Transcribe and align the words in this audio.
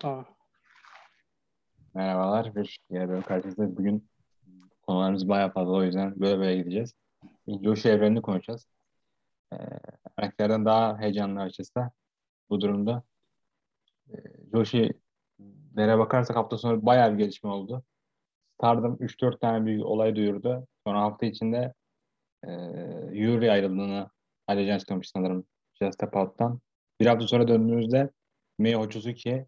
Tamam. 0.00 0.26
Merhabalar. 1.94 2.54
Bir 2.54 2.78
yine 2.90 3.08
böyle 3.08 3.22
karşınızda 3.22 3.76
bugün 3.76 4.08
konularımız 4.82 5.28
bayağı 5.28 5.52
fazla 5.52 5.72
o 5.72 5.82
yüzden 5.82 6.20
böyle 6.20 6.38
böyle 6.38 6.56
gideceğiz. 6.56 6.94
Joshi 7.62 7.88
evrenini 7.88 8.22
konuşacağız. 8.22 8.66
Ee, 9.52 9.56
erkeklerden 10.16 10.64
daha 10.64 10.98
heyecanlı 10.98 11.40
açıkçası 11.40 11.90
bu 12.50 12.60
durumda. 12.60 13.02
Ee, 14.10 14.14
Joshi'lere 14.54 15.98
bakarsak 15.98 16.36
hafta 16.36 16.58
sonu 16.58 16.86
bayağı 16.86 17.12
bir 17.12 17.18
gelişme 17.18 17.50
oldu. 17.50 17.84
Stardom 18.54 18.94
3-4 19.00 19.40
tane 19.40 19.66
büyük 19.66 19.86
olay 19.86 20.16
duyurdu. 20.16 20.66
Sonra 20.86 21.00
hafta 21.00 21.26
içinde 21.26 21.74
e, 22.44 22.50
Yuri 23.12 23.52
ayrıldığını 23.52 24.10
ayrıca 24.46 24.74
açıklamış 24.74 25.10
sanırım 25.10 25.46
Just 25.74 25.94
Step 25.94 26.16
Out'tan. 26.16 26.60
Bir 27.00 27.06
hafta 27.06 27.26
sonra 27.26 27.48
döndüğümüzde 27.48 28.10
Mei 28.58 28.74
Hochuzuki, 28.74 29.46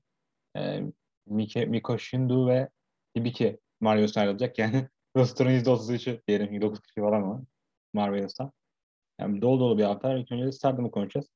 e, 0.58 0.82
Mike, 1.26 1.66
Miko 1.66 1.98
Shindu 1.98 2.48
ve 2.48 2.68
Hibiki 3.16 3.58
Marvel's'tan 3.80 4.20
ayrılacak. 4.20 4.58
Yani 4.58 4.88
roster'ın 5.16 5.50
%33'ü 5.50 6.22
diyelim 6.28 6.60
9 6.60 6.80
kişi 6.80 7.02
var 7.02 7.12
ama 7.12 7.42
Marvel's'tan. 7.92 8.52
Yani 9.20 9.42
dolu 9.42 9.60
dolu 9.60 9.78
bir 9.78 9.84
hafta. 9.84 10.14
İlk 10.18 10.32
önce 10.32 10.52
Stardom'u 10.52 10.90
konuşacağız. 10.90 11.26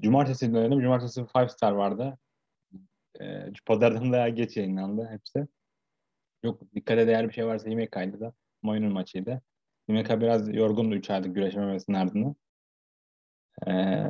Cumartesi 0.00 0.54
dönelim. 0.54 0.80
Cumartesi 0.80 1.24
5 1.36 1.52
Star 1.52 1.72
vardı. 1.72 2.18
E, 3.20 3.52
pazardan 3.66 4.12
da 4.12 4.28
geç 4.28 4.56
yayınlandı 4.56 5.08
hepsi. 5.10 5.46
Yok 6.42 6.62
dikkate 6.74 7.06
değer 7.06 7.28
bir 7.28 7.34
şey 7.34 7.46
varsa 7.46 7.70
Himeka'ydı 7.70 8.20
da. 8.20 8.32
Moyun'un 8.62 8.92
maçıydı. 8.92 9.42
Himeka 9.88 10.20
biraz 10.20 10.54
yorgundu 10.54 10.94
3 10.94 11.10
aylık 11.10 11.34
güreşememesinin 11.34 11.96
ardından. 11.96 12.36
Ee, 13.66 14.08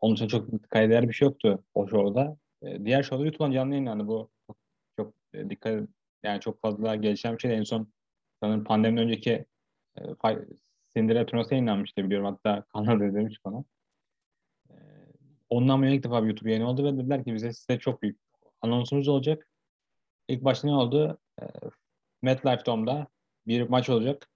onun 0.00 0.14
için 0.14 0.28
çok 0.28 0.52
dikkate 0.52 0.90
değer 0.90 1.08
bir 1.08 1.12
şey 1.12 1.26
yoktu 1.28 1.64
o 1.74 1.88
şovda. 1.88 2.36
Ee, 2.62 2.84
diğer 2.84 3.02
şovda 3.02 3.24
YouTube'dan 3.24 3.52
canlı 3.52 3.74
yayınlandı. 3.74 4.06
Bu 4.08 4.30
çok, 4.46 4.56
çok 4.96 5.14
e, 5.34 5.50
dikkat 5.50 5.88
yani 6.22 6.40
çok 6.40 6.60
fazla 6.60 6.94
gelişen 6.94 7.34
bir 7.34 7.38
şey. 7.38 7.54
En 7.54 7.62
son 7.62 7.92
sanırım 8.42 8.64
pandemiden 8.64 9.04
önceki 9.04 9.46
e, 9.98 10.02
Cinderella 10.96 11.26
turnuvası 11.26 11.54
yayınlanmıştı 11.54 12.04
biliyorum. 12.04 12.26
Hatta 12.26 12.64
Kanada 12.72 13.14
demiş 13.14 13.44
bana. 13.44 13.64
Ee, 14.70 14.74
ondan 15.50 15.76
sonra 15.76 15.90
ilk 15.90 16.04
defa 16.04 16.22
bir 16.22 16.28
YouTube 16.28 16.50
yayını 16.50 16.68
oldu 16.68 16.84
ve 16.84 16.98
dediler 16.98 17.24
ki 17.24 17.34
bize 17.34 17.52
size 17.52 17.78
çok 17.78 18.02
büyük 18.02 18.20
anonsumuz 18.62 19.08
olacak. 19.08 19.48
İlk 20.28 20.44
başta 20.44 20.68
ne 20.68 20.74
oldu? 20.74 21.18
E, 21.42 21.44
MetLife 22.22 22.66
Dome'da 22.66 23.06
bir 23.46 23.68
maç 23.68 23.90
olacak 23.90 24.28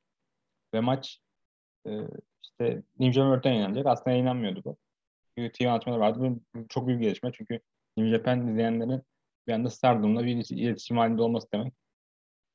ve 0.74 0.80
maç 0.80 1.20
e, 1.86 2.00
işte 2.42 2.82
Ninja 2.98 3.20
World'den 3.22 3.50
yayınlanacak. 3.50 3.86
Aslında 3.86 4.10
yayınlanmıyordu 4.10 4.62
bu. 4.64 4.76
TV 5.36 5.68
anlatmaları 5.68 6.00
vardı. 6.00 6.18
Bu 6.54 6.68
çok 6.68 6.86
büyük 6.86 7.02
gelişme. 7.02 7.32
Çünkü 7.32 7.60
New 7.96 8.16
Japan 8.16 8.48
izleyenlerin 8.48 9.02
bir 9.46 9.52
anda 9.52 9.70
Stardom'la 9.70 10.24
bir 10.24 10.46
iletişim 10.50 10.96
halinde 10.96 11.22
olması 11.22 11.48
demek. 11.52 11.74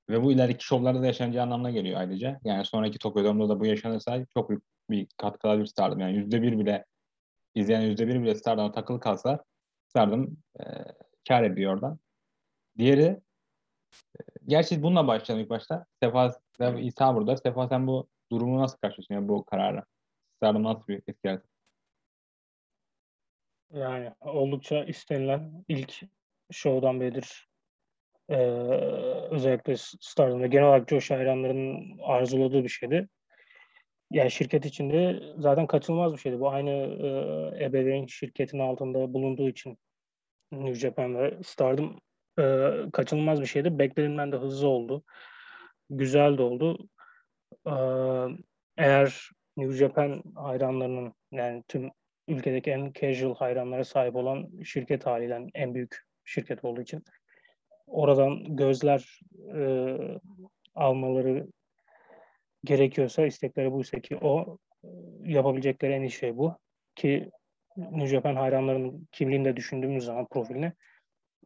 Ve 0.09 0.23
bu 0.23 0.31
ileriki 0.31 0.66
şovlarda 0.66 1.02
da 1.02 1.06
yaşanacağı 1.06 1.44
anlamına 1.44 1.72
geliyor 1.72 2.00
ayrıca. 2.00 2.40
Yani 2.44 2.66
sonraki 2.66 3.00
Tokyo 3.00 3.23
Dome'da 3.23 3.50
da 3.50 3.59
bu 3.59 3.66
yaşanırsa 3.66 4.26
çok 4.34 4.50
büyük 4.50 4.64
bir 4.90 5.08
katkı 5.18 5.59
bir 5.59 5.66
Stardom. 5.66 6.00
Yani 6.00 6.18
yüzde 6.18 6.42
bir 6.42 6.59
bile 6.59 6.86
izleyen 7.56 7.81
yüzde 7.81 8.08
bir 8.08 8.22
bile 8.22 8.36
Stardom'a 8.36 8.72
takılı 8.72 9.00
kalsa 9.00 9.44
Stardom 9.88 10.38
e, 10.59 10.64
kar 11.28 11.44
ediyor 11.44 11.74
oradan. 11.74 12.00
Diğeri 12.78 13.22
Gerçi 14.48 14.84
bununla 14.84 15.08
başlayalım 15.08 15.44
ilk 15.44 15.50
başta. 15.50 15.86
Sefa 16.03 16.40
İsa 16.80 17.16
burada. 17.16 17.38
Sefa 17.38 17.68
sen 17.68 17.88
bu 17.88 18.08
durumu 18.31 18.59
nasıl 18.59 18.78
karşılıyorsun 18.78 19.16
yani 19.16 19.28
bu 19.28 19.46
kararı? 19.46 19.84
Stardom 20.38 20.64
nasıl 20.64 20.88
bir 20.88 20.98
etki 21.08 21.20
yarattı? 21.24 21.48
Yani 23.73 24.12
oldukça 24.22 24.84
istenilen 24.84 25.66
ilk 25.67 26.02
show'dan 26.52 27.00
beridir 27.00 27.50
ee, 28.30 28.36
özellikle 29.31 29.75
Stardom'da 29.78 30.48
genel 30.48 30.67
olarak 30.67 30.89
Josh 30.89 31.12
hayranlarının 31.12 32.00
arzuladığı 32.03 32.64
bir 32.64 32.70
şeydi. 32.70 33.09
Yani 34.12 34.31
şirket 34.31 34.66
içinde 34.66 35.19
zaten 35.38 35.68
kaçınılmaz 35.68 36.13
bir 36.13 36.18
şeydi. 36.18 36.40
Bu 36.40 36.50
aynı 36.50 36.69
e, 36.69 37.66
ebeveyn 37.66 38.06
şirketin 38.06 38.59
altında 38.59 39.13
bulunduğu 39.13 39.50
için 39.50 39.78
New 40.51 40.75
Japan 40.75 41.18
ve 41.18 41.38
Stardom 41.44 42.00
e, 42.40 42.74
kaçınılmaz 42.94 43.41
bir 43.41 43.46
şeydi. 43.46 43.80
Beklediğimden 43.80 44.31
de 44.31 44.38
hızlı 44.38 44.68
oldu. 44.68 45.03
Güzel 45.90 46.38
de 46.38 46.41
oldu. 46.41 46.90
E, 47.68 47.74
eğer 48.78 49.30
New 49.57 49.78
Japan 49.78 50.24
hayranlarının 50.36 51.13
yani 51.31 51.63
tüm 51.68 51.91
ülkedeki 52.29 52.72
en 52.72 52.91
casual 52.94 53.35
hayranlara 53.35 53.84
sahip 53.84 54.16
olan 54.16 54.50
şirket 54.63 55.06
haliyle 55.06 55.47
en 55.53 55.75
büyük 55.75 55.97
şirket 56.25 56.66
olduğu 56.66 56.81
için 56.81 57.03
oradan 57.88 58.56
gözler 58.56 59.19
e, 59.56 59.97
almaları 60.75 61.47
gerekiyorsa 62.63 63.25
istekleri 63.25 63.72
buysa 63.72 64.00
ki 64.00 64.18
o 64.18 64.57
yapabilecekleri 65.23 65.94
en 65.94 66.01
iyi 66.01 66.12
şey 66.12 66.38
bu. 66.38 66.57
Ki 66.95 67.31
New 67.78 68.07
Japan 68.07 68.35
hayranlarının 68.35 69.07
kimliğini 69.12 69.45
de 69.45 69.56
düşündüğümüz 69.56 70.06
zaman 70.06 70.28
profilini 70.28 70.73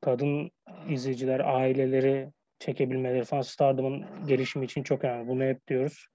kadın 0.01 0.51
izleyiciler, 0.89 1.39
aileleri 1.39 2.29
çekebilmeleri 2.59 3.23
falan 3.23 3.41
Stardom'un 3.41 4.05
gelişimi 4.27 4.65
için 4.65 4.83
çok 4.83 5.03
önemli. 5.03 5.27
Bunu 5.27 5.43
hep 5.43 5.67
diyoruz. 5.67 6.07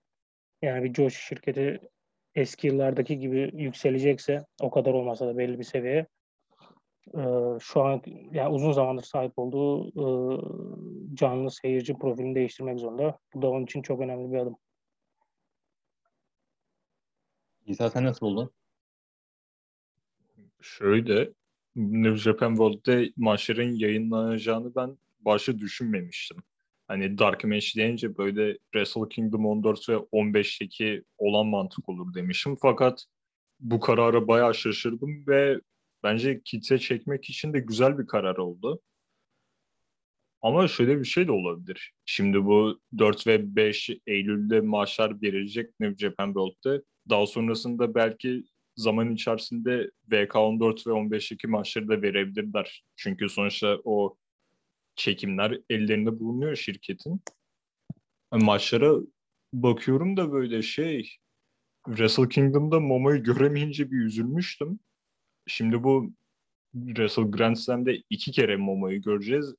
Yani 0.63 0.85
bir 0.85 0.95
Josh 0.95 1.17
şirketi 1.17 1.81
eski 2.35 2.67
yıllardaki 2.67 3.19
gibi 3.19 3.51
yükselecekse 3.55 4.45
o 4.61 4.71
kadar 4.71 4.93
olmasa 4.93 5.27
da 5.27 5.39
belli 5.39 5.59
bir 5.59 5.65
seviyeye 5.65 6.07
e, 7.15 7.23
şu 7.61 7.83
an 7.83 8.03
yani 8.33 8.49
uzun 8.55 8.73
zamandır 8.73 9.03
sahip 9.03 9.33
olduğu 9.37 9.89
e, 9.89 10.07
canlı 11.15 11.51
seyirci 11.51 11.95
profilini 11.95 12.35
değiştirmek 12.35 12.79
zorunda. 12.79 13.19
Bu 13.35 13.43
da 13.43 13.51
onun 13.51 13.65
için 13.65 13.83
çok 13.83 14.01
önemli 14.01 14.33
bir 14.33 14.39
adım. 14.39 14.57
İsa 17.67 17.91
sen 17.91 18.05
nasıl 18.05 18.27
buldun? 18.27 18.51
Şöyle 20.61 21.33
New 21.77 22.17
Japan 22.17 22.51
World'de 22.51 23.13
maçların 23.17 23.73
yayınlanacağını 23.73 24.75
ben 24.75 24.99
başta 25.21 25.59
düşünmemiştim. 25.59 26.37
Hani 26.89 27.19
Dark 27.19 27.45
Match 27.45 27.77
deyince 27.77 28.17
böyle 28.17 28.59
Wrestle 28.73 29.09
Kingdom 29.09 29.47
14 29.47 29.89
ve 29.89 29.95
15'teki 29.95 31.03
olan 31.19 31.47
mantık 31.47 31.89
olur 31.89 32.15
demişim. 32.15 32.57
Fakat 32.63 33.05
bu 33.61 33.81
karara 33.81 34.29
bayağı 34.29 34.55
şaşırdım 34.55 35.27
ve 35.27 35.61
bence 36.03 36.41
kitle 36.45 36.79
çekmek 36.79 37.31
için 37.31 37.53
de 37.53 37.61
güzel 37.61 37.99
bir 37.99 38.07
karar 38.07 38.37
oldu. 38.37 38.81
Ama 40.43 40.69
şöyle 40.69 40.99
bir 40.99 41.05
şey 41.05 41.27
de 41.27 41.33
olabilir. 41.33 41.93
Şimdi 42.05 42.45
bu 42.45 42.81
4 42.99 43.27
ve 43.27 43.57
5 43.57 43.91
Eylül'de 44.07 44.61
maçlar 44.61 45.23
verilecek 45.23 45.81
New 45.81 46.07
Japan 46.07 46.27
World'de. 46.27 46.83
Daha 47.09 47.27
sonrasında 47.27 47.95
belki 47.95 48.45
zaman 48.77 49.15
içerisinde 49.15 49.91
VK14 50.11 50.87
ve 50.87 50.91
15'teki 50.91 51.47
maçları 51.47 51.89
da 51.89 52.03
verebilirler. 52.03 52.85
Çünkü 52.97 53.29
sonuçta 53.29 53.79
o 53.85 54.17
çekimler 54.99 55.61
ellerinde 55.71 56.21
bulunuyor 56.21 56.57
şirketin. 56.57 57.21
Maçlara 58.33 58.95
bakıyorum 59.53 60.17
da 60.17 60.33
böyle 60.33 60.63
şey 60.63 61.17
Wrestle 61.87 62.29
Kingdom'da 62.29 62.81
Momo'yu 62.81 63.23
göremeyince 63.23 63.91
bir 63.91 63.97
üzülmüştüm. 63.97 64.81
Şimdi 65.47 65.83
bu 65.83 66.13
Wrestle 66.75 67.23
Grand 67.23 67.57
Slam'de 67.57 68.03
iki 68.11 68.33
kere 68.33 68.57
Momo'yu 68.57 69.03
göreceğiz. 69.03 69.55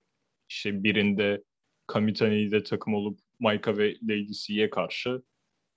İşte 0.50 0.84
birinde 0.84 1.44
Kamitani 1.88 2.42
ile 2.42 2.64
takım 2.64 2.94
olup 2.94 3.20
Maika 3.40 3.78
ve 3.78 3.96
Lady 4.04 4.32
C'ye 4.32 4.70
karşı 4.70 5.22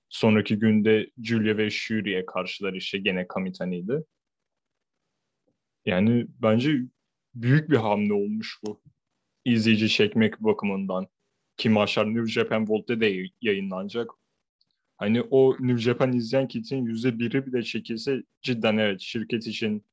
Sonraki 0.09 0.59
günde 0.59 1.11
Julia 1.23 1.57
ve 1.57 1.71
Shuri'ye 1.71 2.27
karşılar 2.27 2.73
işte 2.73 2.99
gene 2.99 3.29
Kamitani'ydi. 3.29 4.05
Yani 5.85 6.27
bence 6.29 6.79
büyük 7.35 7.71
bir 7.71 7.77
hamle 7.77 8.13
olmuş 8.13 8.59
bu. 8.65 8.83
İzleyici 9.45 9.89
çekmek 9.89 10.41
bakımından. 10.41 11.07
Ki 11.57 11.69
maçlar 11.69 12.07
New 12.15 12.27
Japan 12.27 12.67
World'de 12.67 13.01
de 13.01 13.29
yayınlanacak. 13.41 14.11
Hani 14.99 15.23
o 15.23 15.57
New 15.61 15.79
Japan 15.79 16.13
izleyen 16.13 16.49
kitlenin 16.49 16.87
yüzde 16.87 17.19
biri 17.19 17.47
bile 17.47 17.63
çekilse 17.63 18.23
cidden 18.43 18.77
evet 18.77 19.01
şirket 19.01 19.47
için 19.47 19.85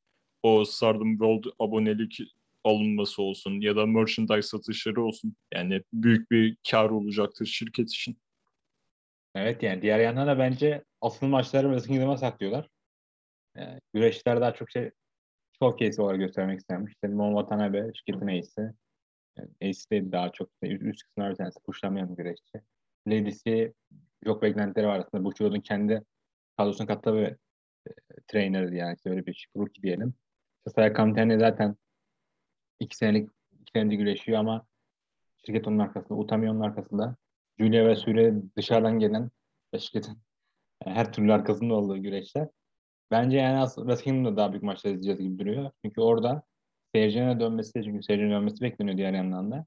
o 0.44 0.66
Stardom 0.66 1.12
World 1.12 1.44
abonelik 1.60 2.20
alınması 2.64 3.22
olsun 3.22 3.62
ya 3.62 3.76
da 3.76 3.86
merchandise 3.86 4.42
satışları 4.42 5.04
olsun. 5.04 5.36
Yani 5.54 5.82
büyük 5.94 6.32
bir 6.32 6.58
kar 6.72 6.90
olacaktır 6.90 7.46
şirket 7.46 7.90
için. 7.90 8.18
Evet 9.36 9.64
yani 9.64 9.82
diğer 9.82 10.00
yandan 10.00 10.28
da 10.28 10.40
bence 10.40 10.84
asıl 11.02 11.28
maçları 11.28 11.68
Wrestling 11.68 12.00
Kingdom'a 12.00 12.18
saklıyorlar. 12.18 12.70
Yani 13.58 13.80
güreşler 13.94 14.42
daha 14.42 14.54
çok 14.54 14.72
şey 14.72 14.92
showcase 15.60 16.02
olarak 16.02 16.20
göstermek 16.20 16.60
istenmiş. 16.60 16.94
İşte 16.94 17.08
Mon 17.08 17.42
Watanabe 17.42 17.92
şirketin 17.94 18.28
ace'i. 18.28 18.74
Yani 19.62 20.12
daha 20.12 20.32
çok 20.32 20.50
üst 20.64 21.04
kısımlar 21.04 21.32
bir 21.32 21.36
tanesi 21.36 21.60
puşlamayan 21.60 22.16
güreşçi. 22.16 22.62
Lady'si 23.08 23.74
çok 24.26 24.42
beklentileri 24.42 24.88
var 24.88 25.00
aslında. 25.00 25.24
Bu 25.24 25.34
çoğunun 25.34 25.60
kendi 25.60 26.02
kadrosuna 26.58 26.88
kattığı 26.88 27.14
bir 27.14 27.26
e, 27.28 27.38
trainer'dı 28.28 28.76
yani. 28.76 28.96
İşte 28.96 29.10
öyle 29.10 29.26
bir 29.26 29.48
rookie 29.58 29.84
diyelim. 29.84 30.14
İşte 30.58 30.76
Sayaka 30.76 31.04
zaten 31.40 31.76
iki 32.80 32.98
senelik 32.98 33.30
iki 33.62 33.72
senedir 33.72 33.96
güreşiyor 33.96 34.40
ama 34.40 34.66
şirket 35.46 35.68
onun 35.68 35.80
arkasında, 35.80 36.20
Utami 36.20 36.52
onun 36.52 36.62
arkasında. 36.62 37.16
Julia 37.60 37.88
ve 37.88 37.96
Süre 37.96 38.34
dışarıdan 38.58 39.00
gelen 39.00 39.32
şirketin 39.80 40.18
her 40.84 41.14
türlü 41.14 41.34
arkasında 41.34 41.74
olduğu 41.74 42.02
güreşler. 42.02 42.48
Bence 43.12 43.38
yani 43.38 43.58
aslında 43.58 43.88
Wrestling 43.88 44.28
da 44.28 44.38
daha 44.38 44.52
büyük 44.52 44.64
maçlar 44.64 44.92
izleyeceğiz 44.92 45.20
gibi 45.20 45.40
duruyor. 45.40 45.72
Çünkü 45.86 46.02
orada 46.02 46.44
seyircinin 46.96 47.40
dönmesi, 47.40 47.84
çünkü 47.84 48.04
seyircinin 48.04 48.32
dönmesi 48.32 48.62
bekleniyor 48.62 48.98
diğer 48.98 49.14
yandan 49.14 49.52
da. 49.52 49.66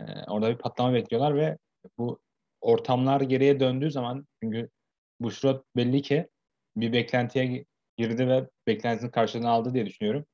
Ee, 0.00 0.04
orada 0.28 0.50
bir 0.50 0.58
patlama 0.58 0.94
bekliyorlar 0.94 1.36
ve 1.36 1.58
bu 1.98 2.20
ortamlar 2.60 3.20
geriye 3.20 3.60
döndüğü 3.60 3.90
zaman 3.90 4.26
çünkü 4.42 4.68
bu 5.20 5.24
Bushrot 5.24 5.64
belli 5.76 6.02
ki 6.02 6.28
bir 6.76 6.92
beklentiye 6.92 7.64
girdi 7.96 8.28
ve 8.28 8.48
beklentisinin 8.66 9.10
karşılığını 9.10 9.48
aldı 9.50 9.74
diye 9.74 9.86
düşünüyorum. 9.86 10.26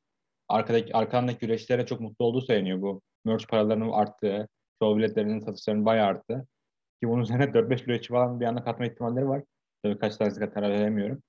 Arkadaki 0.48 0.96
arkandaki 0.96 1.38
güreşlere 1.38 1.86
çok 1.86 2.00
mutlu 2.00 2.24
olduğu 2.24 2.40
söyleniyor 2.40 2.82
bu. 2.82 3.02
Merch 3.24 3.46
paralarının 3.48 3.92
arttığı, 3.92 4.48
show 4.82 4.98
biletlerinin 4.98 5.40
satışlarının 5.40 5.86
bayağı 5.86 6.06
arttı. 6.06 6.46
Ki 7.02 7.08
bunun 7.08 7.22
üzerine 7.22 7.44
4-5 7.44 7.84
güreşçi 7.84 8.08
falan 8.08 8.40
bir 8.40 8.46
anda 8.46 8.64
katma 8.64 8.86
ihtimalleri 8.86 9.28
var. 9.28 9.42
Tabii 9.82 9.98
kaç 9.98 10.16
tanesi 10.16 10.40
karar 10.40 10.70
veremiyorum. 10.70 11.22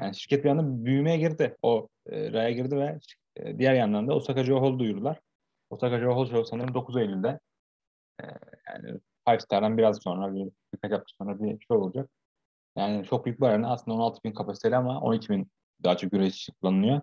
Yani 0.00 0.16
şirket 0.16 0.44
bir 0.44 0.50
anda 0.50 0.84
büyümeye 0.84 1.16
girdi. 1.16 1.56
O 1.62 1.88
e, 2.06 2.32
raya 2.32 2.50
girdi 2.50 2.76
ve 2.76 2.98
e, 3.42 3.58
diğer 3.58 3.74
yandan 3.74 4.08
da 4.08 4.14
Osaka 4.14 4.44
Joe 4.44 4.60
Hall 4.60 4.78
duyurdular. 4.78 5.20
Osaka 5.70 5.98
Joe 6.00 6.14
Hall 6.14 6.26
Show 6.26 6.44
sanırım 6.44 6.74
9 6.74 6.96
Eylül'de. 6.96 7.40
E, 8.22 8.24
yani 8.68 9.00
Five 9.28 9.40
Star'dan 9.40 9.78
biraz 9.78 10.02
sonra, 10.02 10.34
bir, 10.34 10.50
birkaç 10.74 10.92
hafta 10.92 11.06
sonra 11.18 11.40
bir 11.42 11.60
show 11.60 11.76
olacak. 11.84 12.10
Yani 12.76 13.04
çok 13.04 13.24
büyük 13.26 13.40
bir 13.40 13.46
arena. 13.46 13.72
Aslında 13.72 13.96
16 13.96 14.24
bin 14.24 14.32
kapasiteli 14.32 14.76
ama 14.76 15.00
12 15.00 15.28
bin 15.28 15.50
daha 15.84 15.96
çok 15.96 16.10
güreş 16.10 16.48
kullanılıyor. 16.60 17.00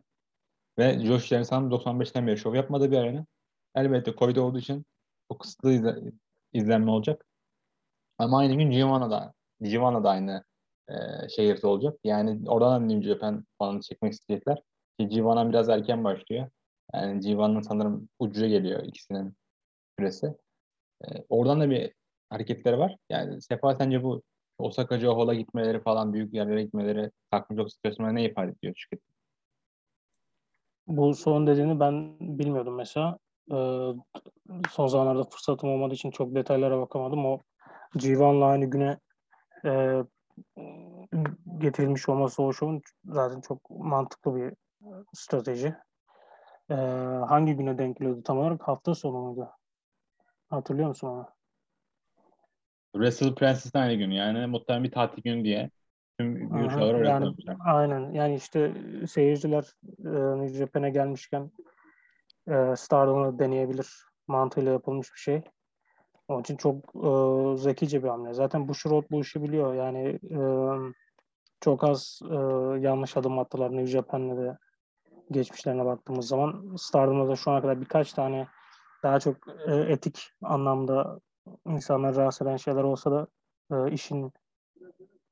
Ve 0.78 1.00
Josh 1.00 1.28
Jensen 1.28 1.62
95'ten 1.62 2.28
beri 2.28 2.38
şov 2.38 2.56
yapmadığı 2.56 2.92
bir 2.92 2.98
arena. 2.98 3.26
Elbette 3.76 4.14
Covid 4.16 4.36
olduğu 4.36 4.58
için 4.58 4.86
çok 5.32 5.40
kısıtlı 5.40 5.72
izle, 5.72 5.96
izlenme 6.54 6.92
olacak. 6.92 7.26
Ama 8.18 8.40
aynı 8.40 8.54
gün 8.56 8.72
Giovanna 8.72 9.12
da, 9.12 9.34
Giovanna 9.62 10.04
da 10.04 10.10
aynı 10.10 10.44
e, 10.90 10.94
şehirde 11.30 11.68
olacak. 11.68 12.00
Yani 12.04 12.50
oradan 12.50 12.82
da 12.82 12.86
New 12.86 13.10
Japan 13.10 13.46
falan 13.58 13.80
çekmek 13.80 14.14
isteyecekler. 14.14 14.58
Ki 15.00 15.08
Giovanna 15.08 15.50
biraz 15.50 15.70
erken 15.70 16.04
başlıyor. 16.04 16.50
Yani 16.94 17.20
Givanna'nın 17.20 17.62
sanırım 17.62 18.10
ucuya 18.20 18.50
geliyor 18.50 18.84
ikisinin 18.84 19.34
süresi. 20.00 20.36
E, 21.06 21.08
oradan 21.30 21.62
da 21.62 21.70
bir 21.70 21.94
hareketleri 22.30 22.80
var. 22.80 22.98
Yani 23.10 23.42
Sefa 23.42 23.76
sence 23.76 24.04
bu 24.04 24.22
Osaka 24.60 25.00
Joe 25.00 25.34
gitmeleri 25.36 25.82
falan 25.82 26.14
büyük 26.14 26.34
yerlere 26.34 26.64
gitmeleri 26.64 27.12
takım 27.32 27.58
çok 27.58 27.72
stresine 27.72 28.16
ne 28.16 28.26
ifade 28.26 28.52
ediyor 28.52 28.74
şirket? 28.78 29.02
Bu 30.88 31.16
son 31.16 31.48
dediğini 31.48 31.80
ben 31.80 32.20
bilmiyordum 32.20 32.76
mesela. 32.76 33.20
Ee, 33.52 33.90
son 34.72 34.88
zamanlarda 34.88 35.24
fırsatım 35.24 35.70
olmadığı 35.70 35.94
için 35.94 36.12
çok 36.12 36.36
detaylara 36.36 36.80
bakamadım. 36.80 37.26
O 37.26 37.42
Civan'la 37.98 38.46
aynı 38.46 38.66
güne 38.66 39.00
e, 39.66 40.04
getirilmiş 41.58 42.10
olması 42.10 42.44
o 42.44 42.54
şovun 42.54 42.82
zaten 43.06 43.42
çok 43.42 43.70
mantıklı 43.70 44.36
bir 44.36 44.54
strateji. 45.14 45.76
Ee, 46.70 46.76
hangi 47.28 47.54
güne 47.54 47.78
denk 47.78 47.98
geliyordu 47.98 48.24
tam 48.24 48.38
olarak? 48.38 48.68
Hafta 48.68 48.96
sonu 48.96 49.18
muydu? 49.18 49.50
Hatırlıyor 50.50 50.88
musun 50.88 51.08
onu? 51.08 51.30
Wrestle 52.94 53.36
Princess 53.36 53.76
aynı 53.76 53.94
gün 53.94 54.12
yani 54.12 54.48
muhtemelen 54.48 54.84
bir 54.84 54.92
tatil 54.92 55.24
günü 55.24 55.44
diye 55.44 55.70
tüm 56.20 56.50
görüşmeler 56.50 56.94
oraya 56.94 57.10
yani, 57.10 57.36
Aynen 57.66 58.12
yani 58.12 58.36
işte 58.36 58.74
seyirciler 59.08 59.74
e, 60.06 60.42
New 60.42 60.58
Japan'e 60.58 60.90
gelmişken 60.90 61.52
e, 62.48 62.76
Stardom'u 62.76 63.40
deneyebilir 63.40 64.06
mantığıyla 64.28 64.72
yapılmış 64.72 65.14
bir 65.14 65.20
şey. 65.20 65.42
Onun 66.28 66.42
için 66.42 66.58
çok 66.58 66.76
e, 66.96 67.10
zekice 67.58 68.04
bir 68.04 68.08
hamle. 68.08 68.34
Zaten 68.34 68.68
bu 68.68 68.76
Schroed 68.76 69.06
bu 69.12 69.22
işi 69.22 69.44
biliyor. 69.44 69.74
Yani 69.74 70.20
e, 70.32 70.40
çok 71.62 71.84
az 71.84 72.20
e, 72.32 72.36
yanlış 72.80 73.18
adım 73.18 73.40
attılar 73.40 73.72
New 73.72 73.88
Japan'le 73.88 74.38
de 74.38 74.58
geçmişlerine 75.32 75.86
baktığımız 75.86 76.28
zaman. 76.28 76.76
Stardom'da 76.76 77.30
da 77.30 77.36
şu 77.36 77.52
ana 77.52 77.62
kadar 77.62 77.82
birkaç 77.82 78.14
tane 78.14 78.48
daha 79.04 79.20
çok 79.20 79.38
e, 79.68 79.76
etik 79.76 80.30
anlamda 80.42 81.20
insanları 81.66 82.16
rahatsız 82.16 82.48
eden 82.48 82.58
şeyler 82.58 82.84
olsa 82.84 83.12
da 83.12 83.28
e, 83.72 83.92
işin 83.92 84.32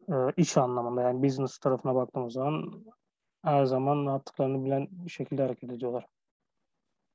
e, 0.09 0.13
iş 0.37 0.57
anlamında 0.57 1.01
yani 1.01 1.23
business 1.23 1.57
tarafına 1.57 1.95
baktığımız 1.95 2.33
zaman 2.33 2.85
her 3.43 3.65
zaman 3.65 4.05
yaptıklarını 4.05 4.65
bilen 4.65 4.87
şekilde 5.07 5.41
hareket 5.41 5.71
ediyorlar. 5.71 6.05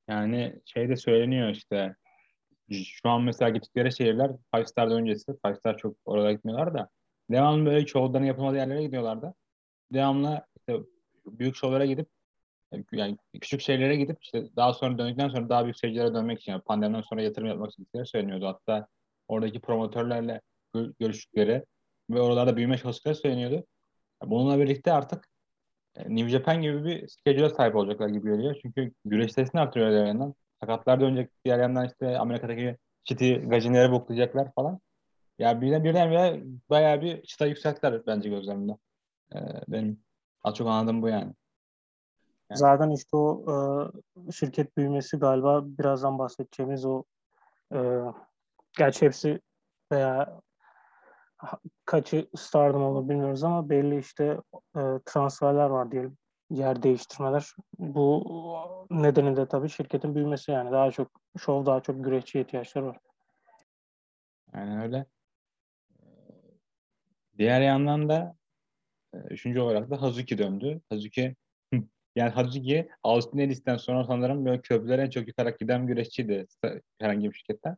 Yani 0.07 0.61
şey 0.65 0.89
de 0.89 0.95
söyleniyor 0.95 1.49
işte 1.49 1.95
şu 2.71 3.09
an 3.09 3.21
mesela 3.21 3.49
gittikleri 3.49 3.95
şehirler 3.95 4.31
Five 4.55 4.65
Star'da 4.65 4.93
öncesi. 4.93 5.25
Five 5.45 5.55
Star 5.55 5.77
çok 5.77 5.95
oraya 6.05 6.33
gitmiyorlar 6.33 6.73
da 6.73 6.89
devamlı 7.31 7.65
böyle 7.65 7.87
şovların 7.87 8.25
yapılmadığı 8.25 8.57
yerlere 8.57 8.83
gidiyorlar 8.83 9.21
da 9.21 9.33
devamlı 9.93 10.45
işte 10.57 10.79
büyük 11.25 11.55
şovlara 11.55 11.85
gidip 11.85 12.09
yani 12.91 13.17
küçük 13.41 13.61
şeylere 13.61 13.95
gidip 13.95 14.23
işte 14.23 14.55
daha 14.55 14.73
sonra 14.73 14.97
döndükten 14.97 15.29
sonra 15.29 15.49
daha 15.49 15.63
büyük 15.63 15.77
seyircilere 15.77 16.13
dönmek 16.13 16.41
için 16.41 16.51
yani 16.51 16.61
pandemiden 16.61 17.01
sonra 17.01 17.21
yatırım 17.21 17.47
yapmak 17.47 17.69
istedikleri 17.69 18.05
söyleniyordu. 18.05 18.47
Hatta 18.47 18.87
oradaki 19.27 19.61
promotörlerle 19.61 20.41
görüştükleri 20.99 21.65
ve 22.09 22.21
oralarda 22.21 22.57
büyüme 22.57 22.77
çalıştıkları 22.77 23.15
söyleniyordu. 23.15 23.65
Bununla 24.25 24.59
birlikte 24.59 24.93
artık 24.93 25.27
e, 25.95 26.15
New 26.15 26.29
Japan 26.29 26.61
gibi 26.61 26.85
bir 26.85 27.07
schedule'a 27.07 27.49
sahip 27.49 27.75
olacaklar 27.75 28.09
gibi 28.09 28.31
geliyor. 28.31 28.55
Çünkü 28.61 28.93
güreş 29.05 29.31
sayısını 29.33 29.61
artırıyorlar 29.61 30.05
yandan. 30.05 30.35
Sakatlar 30.61 31.01
dönecek 31.01 31.31
diğer 31.45 31.59
yandan 31.59 31.87
işte 31.87 32.19
Amerika'daki 32.19 32.77
çiti 33.03 33.35
gajinlere 33.35 33.91
boklayacaklar 33.91 34.53
falan. 34.53 34.79
Ya 35.39 35.61
birden 35.61 35.83
birden 35.83 36.11
bire 36.11 36.43
bayağı 36.69 37.01
bir 37.01 37.23
çıta 37.23 37.45
yükselttiler 37.45 38.05
bence 38.07 38.29
gözlerimde. 38.29 38.73
Ee, 39.35 39.39
benim 39.67 40.03
az 40.43 40.55
çok 40.55 40.67
anladığım 40.67 41.01
bu 41.01 41.09
yani. 41.09 41.33
Yani. 42.51 42.57
Zaten 42.57 42.89
işte 42.89 43.17
o 43.17 43.45
e, 44.27 44.31
şirket 44.31 44.77
büyümesi 44.77 45.17
galiba 45.17 45.61
birazdan 45.63 46.19
bahsedeceğimiz 46.19 46.85
o 46.85 47.03
e, 47.73 47.79
gerçi 48.77 49.05
hepsi 49.05 49.41
veya 49.91 50.41
kaçı 51.85 52.29
Stardom 52.35 52.83
olur 52.83 53.09
bilmiyoruz 53.09 53.43
ama 53.43 53.69
belli 53.69 53.99
işte 53.99 54.37
e, 54.75 54.81
transferler 55.05 55.69
var 55.69 55.91
diyelim. 55.91 56.17
Yer 56.49 56.83
değiştirmeler. 56.83 57.55
Bu 57.79 58.87
nedeni 58.91 59.37
de 59.37 59.47
tabii 59.47 59.69
şirketin 59.69 60.15
büyümesi 60.15 60.51
yani. 60.51 60.71
Daha 60.71 60.91
çok 60.91 61.07
şov, 61.37 61.65
daha 61.65 61.79
çok 61.81 62.03
güreşçi 62.03 62.39
ihtiyaçları 62.39 62.85
var. 62.85 62.97
Aynen 64.53 64.81
öyle. 64.81 65.05
Diğer 67.37 67.61
yandan 67.61 68.09
da 68.09 68.35
e, 69.13 69.17
üçüncü 69.17 69.59
olarak 69.59 69.89
da 69.89 70.01
Hazuki 70.01 70.37
döndü. 70.37 70.81
Hazuki 70.89 71.35
yani 72.15 72.29
Hazuki 72.29 72.89
Austin 73.03 73.37
Ellis'ten 73.37 73.77
sonra 73.77 74.03
sanırım 74.03 74.45
böyle 74.45 74.61
köprülere 74.61 75.01
en 75.01 75.09
çok 75.09 75.27
yutarak 75.27 75.59
giden 75.59 75.87
güreşçiydi 75.87 76.47
herhangi 76.99 77.29
bir 77.29 77.35
şirketten. 77.35 77.77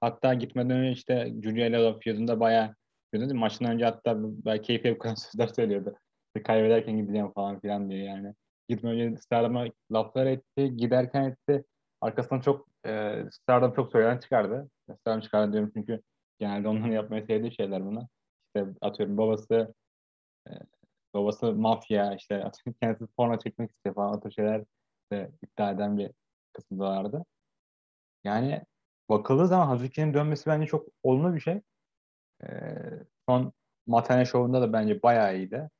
Hatta 0.00 0.34
gitmeden 0.34 0.70
önce 0.70 0.92
işte 0.92 1.32
Julia 1.42 1.66
ile 1.66 1.98
feudunda 2.00 2.40
bayağı 2.40 2.74
Maçtan 3.14 3.70
önce 3.70 3.84
hatta 3.84 4.16
belki 4.18 4.66
keyifli 4.66 4.94
bir 4.94 5.16
sözler 5.16 5.46
söylüyordu. 5.46 5.94
Kaybederken 6.44 6.96
gideceğim 6.96 7.32
falan 7.32 7.60
filan 7.60 7.90
diye 7.90 8.04
yani. 8.04 8.34
Gitme 8.68 8.90
önce 8.90 9.16
Stardum'a 9.16 9.66
laflar 9.92 10.26
etti, 10.26 10.76
giderken 10.76 11.24
etti. 11.24 11.64
Arkasından 12.00 12.40
çok 12.40 12.68
e, 12.86 13.24
Stardom 13.30 13.72
çok 13.74 13.92
söylen 13.92 14.18
çıkardı. 14.18 14.70
Stardom 15.00 15.20
çıkardı 15.20 15.52
diyorum 15.52 15.70
çünkü 15.74 16.02
genelde 16.38 16.68
onların 16.68 16.92
yapmayı 16.92 17.26
sevdiği 17.26 17.54
şeyler 17.54 17.86
buna. 17.86 18.08
İşte 18.46 18.68
atıyorum 18.80 19.18
babası 19.18 19.74
e, 20.48 20.50
babası 21.18 21.52
mafya 21.52 22.14
işte 22.14 22.50
kendisi 22.82 23.06
porno 23.06 23.38
çekmek 23.38 23.70
istiyor 23.70 23.94
falan 23.94 24.20
o 24.26 24.30
şeyler 24.30 24.64
de 25.12 25.32
iddia 25.42 25.70
eden 25.70 25.98
bir 25.98 26.10
kısım 26.52 26.80
da 26.80 26.84
vardı. 26.84 27.24
Yani 28.24 28.62
bakıldığı 29.08 29.46
zaman 29.46 29.66
Hazuki'nin 29.66 30.14
dönmesi 30.14 30.46
bence 30.50 30.66
çok 30.66 30.88
olumlu 31.02 31.34
bir 31.34 31.40
şey. 31.40 31.62
E, 32.44 32.48
son 33.28 33.52
Matane 33.86 34.24
Show'unda 34.24 34.60
da 34.62 34.72
bence 34.72 35.02
bayağı 35.02 35.36
iyiydi. 35.36 35.70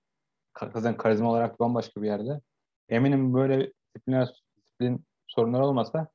Zaten 0.74 0.96
karizma 0.96 1.30
olarak 1.30 1.60
bambaşka 1.60 2.02
bir 2.02 2.06
yerde. 2.06 2.40
Eminim 2.88 3.34
böyle 3.34 3.72
disiplin, 3.94 4.26
disiplin 4.56 5.06
sorunları 5.26 5.64
olmasa 5.66 6.08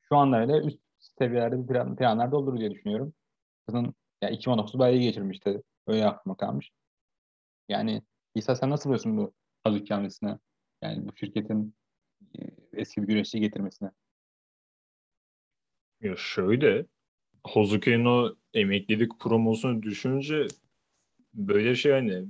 şu 0.00 0.16
anda 0.16 0.40
öyle 0.40 0.58
üst 0.58 0.80
seviyelerde 0.98 1.66
plan, 1.66 1.96
planlarda 1.96 2.36
olur 2.36 2.58
diye 2.58 2.70
düşünüyorum. 2.70 3.14
Kızın 3.66 3.94
ya 4.22 4.30
2019 4.30 4.78
bayağı 4.78 4.96
iyi 4.96 5.02
geçirmişti. 5.02 5.62
Öyle 5.86 6.06
aklıma 6.06 6.36
kalmış. 6.36 6.70
Yani 7.68 8.02
İsa 8.34 8.56
sen 8.56 8.70
nasıl 8.70 8.84
buluyorsun 8.90 9.16
bu 9.16 9.32
Hazuki 9.64 9.94
hamlesine? 9.94 10.38
Yani 10.82 11.06
bu 11.08 11.16
şirketin 11.16 11.74
e, 12.38 12.42
eski 12.72 13.02
bir 13.02 13.06
güreşçi 13.06 13.40
getirmesine. 13.40 13.90
Ya 16.00 16.16
şöyle 16.16 16.86
Hozuki'nin 17.46 18.04
o 18.04 18.36
emeklilik 18.54 19.20
promosunu 19.20 19.82
düşününce 19.82 20.46
böyle 21.34 21.74
şey 21.74 21.92
hani 21.92 22.24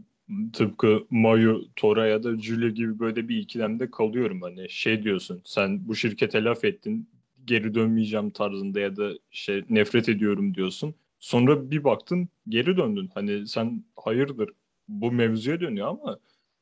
tıpkı 0.52 1.06
Mayu, 1.10 1.64
Tora 1.76 2.06
ya 2.06 2.22
da 2.22 2.38
Julia 2.38 2.68
gibi 2.68 2.98
böyle 2.98 3.28
bir 3.28 3.36
ikilemde 3.36 3.90
kalıyorum. 3.90 4.42
Hani 4.42 4.70
şey 4.70 5.02
diyorsun 5.02 5.42
sen 5.44 5.88
bu 5.88 5.94
şirkete 5.94 6.44
laf 6.44 6.64
ettin 6.64 7.10
geri 7.44 7.74
dönmeyeceğim 7.74 8.30
tarzında 8.30 8.80
ya 8.80 8.96
da 8.96 9.12
şey 9.30 9.64
nefret 9.68 10.08
ediyorum 10.08 10.54
diyorsun. 10.54 10.94
Sonra 11.20 11.70
bir 11.70 11.84
baktın 11.84 12.28
geri 12.48 12.76
döndün. 12.76 13.10
Hani 13.14 13.48
sen 13.48 13.84
hayırdır 13.96 14.50
bu 14.88 15.12
mevzuya 15.12 15.60
dönüyor 15.60 15.88
ama 15.88 16.18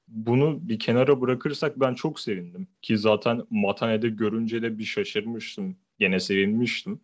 bunu 0.08 0.68
bir 0.68 0.78
kenara 0.78 1.20
bırakırsak 1.20 1.80
ben 1.80 1.94
çok 1.94 2.20
sevindim. 2.20 2.68
Ki 2.82 2.98
zaten 2.98 3.42
Matane'de 3.50 4.08
görünce 4.08 4.62
de 4.62 4.78
bir 4.78 4.84
şaşırmıştım. 4.84 5.76
Gene 5.98 6.20
sevinmiştim. 6.20 7.00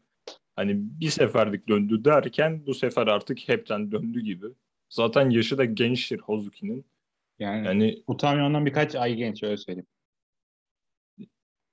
Hani 0.56 0.74
bir 0.76 1.10
seferlik 1.10 1.68
döndü 1.68 2.04
derken 2.04 2.66
bu 2.66 2.74
sefer 2.74 3.06
artık 3.06 3.48
hepten 3.48 3.92
döndü 3.92 4.20
gibi. 4.20 4.46
Zaten 4.88 5.30
yaşı 5.30 5.58
da 5.58 5.64
gençtir 5.64 6.18
Hozuki'nin. 6.18 6.84
Yani, 7.38 7.66
Yani 7.66 8.02
Utami 8.06 8.42
ondan 8.42 8.66
birkaç 8.66 8.94
ay 8.94 9.14
genç 9.14 9.42
öyle 9.42 9.56
söyleyeyim. 9.56 9.86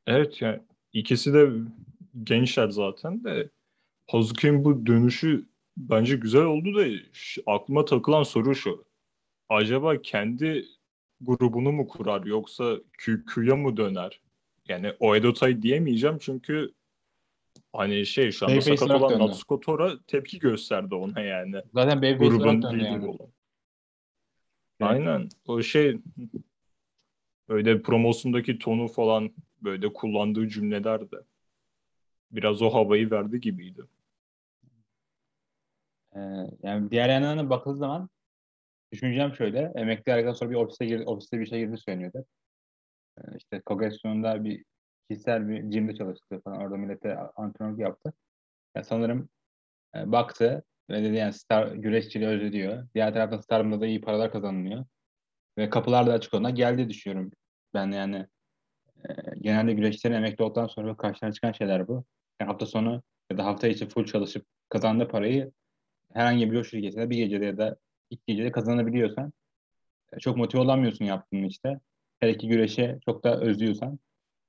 evet 0.08 0.42
yani 0.42 0.60
ikisi 0.94 1.34
de 1.34 1.50
gençler 2.24 2.70
zaten 2.70 3.24
de 3.24 3.50
Hozuki'nin 4.10 4.66
bu 4.66 4.86
dönüşü 4.86 5.46
bence 5.78 6.16
güzel 6.16 6.44
oldu 6.44 6.76
da 6.76 6.86
aklıma 7.46 7.86
takılan 7.86 8.24
soru 8.24 8.56
şu. 8.56 8.86
Acaba 9.50 10.02
kendi 10.02 10.66
grubunu 11.22 11.72
mu 11.72 11.88
kurar 11.88 12.24
yoksa 12.24 12.78
QQ'ya 13.06 13.56
mı 13.56 13.78
döner? 13.78 14.22
Yani 14.68 14.94
Oedotay 15.00 15.62
diyemeyeceğim 15.62 16.18
çünkü 16.18 16.74
hani 17.74 18.06
şey 18.06 18.32
şu 18.32 18.46
anda 18.46 18.56
Babyface 18.56 18.78
sakat 18.78 19.02
olan. 19.02 19.20
Natsuko 19.20 19.60
Tora 19.60 19.94
tepki 20.08 20.40
gösterdi 20.40 20.96
ona 20.96 21.22
yani. 21.22 21.62
Zaten 21.74 21.98
Babyface 21.98 22.30
Grubun 22.30 22.58
lideri 22.58 22.84
yani. 22.84 23.08
olan. 23.08 23.30
Aynen. 24.82 25.30
O 25.48 25.62
şey 25.62 26.00
böyle 27.50 27.82
promosundaki 27.82 28.60
tonu 28.60 28.88
falan 28.88 29.32
böyle 29.62 29.94
kullandığı 29.94 30.48
cümleler 30.48 31.12
de 31.12 31.18
biraz 32.32 32.62
o 32.62 32.74
havayı 32.74 33.12
verdi 33.12 33.42
gibiydi. 33.42 33.82
Ee, 36.16 36.20
yani 36.64 36.92
diğer 36.92 37.10
yanlarına 37.10 37.50
bakıldığı 37.50 37.78
zaman 37.78 38.10
düşüneceğim 38.92 39.34
şöyle. 39.36 39.72
Emekli 39.76 40.14
ayrıldıktan 40.14 40.34
sonra 40.34 40.52
bir 40.52 40.56
ofise, 40.56 40.86
gir, 40.86 41.06
ofiste 41.06 41.40
bir 41.40 41.46
işe 41.46 41.60
girdi 41.60 41.78
söyleniyordu. 41.78 42.26
Ee, 43.18 43.22
işte 43.38 43.62
Kogasyon'da 43.62 44.44
bir 44.44 44.64
kişisel 45.10 45.48
bir 45.50 45.60
gym'de 45.60 45.96
çalıştı 45.96 46.42
falan. 46.44 46.62
Orada 46.62 46.78
millete 46.78 47.18
antrenörlük 47.18 47.80
yaptı. 47.80 48.14
Yani 48.76 48.86
sanırım 48.86 49.30
e, 49.96 50.12
baktı 50.12 50.64
ve 50.90 51.04
dedi 51.04 51.16
yani 51.16 51.34
star 51.34 51.68
güreşçiliği 51.68 52.30
özlüyor. 52.30 52.88
Diğer 52.96 53.14
taraftan 53.14 53.40
Star'ımda 53.40 53.82
da 53.82 53.88
iyi 53.88 54.02
paralar 54.02 54.32
kazanılıyor. 54.32 54.86
Ve 55.58 55.70
kapılar 55.70 56.08
da 56.08 56.14
açık 56.14 56.34
ona 56.34 56.50
geldi 56.50 56.90
düşünüyorum. 56.90 57.32
Ben 57.74 57.92
yani 57.92 58.28
e, 59.10 59.14
genelde 59.42 59.74
güreşçilerin 59.74 60.18
emekli 60.18 60.44
olduktan 60.44 60.68
sonra 60.68 60.98
karşına 60.98 61.32
çıkan 61.32 61.52
şeyler 61.52 61.88
bu. 61.88 62.06
Yani 62.42 62.50
hafta 62.50 62.66
sonu 62.66 63.04
ya 63.32 63.38
da 63.38 63.46
hafta 63.46 63.68
içi 63.68 63.88
full 63.90 64.06
çalışıp 64.06 64.46
kazandığı 64.70 65.08
parayı 65.08 65.52
herhangi 66.14 66.52
bir 66.52 66.56
yol 66.56 66.64
şirketinde 66.64 67.10
bir 67.10 67.18
gecede 67.18 67.46
ya 67.46 67.58
da 67.58 67.78
iki 68.10 68.24
gecede 68.28 68.52
kazanabiliyorsan 68.52 69.34
e, 70.14 70.20
çok 70.20 70.38
motive 70.38 70.62
olamıyorsun 70.62 71.06
yaptığın 71.06 71.44
işte. 71.44 71.80
Her 72.20 72.30
iki 72.30 72.48
güreşi 72.48 73.00
çok 73.06 73.24
da 73.24 73.40
özlüyorsan. 73.40 74.00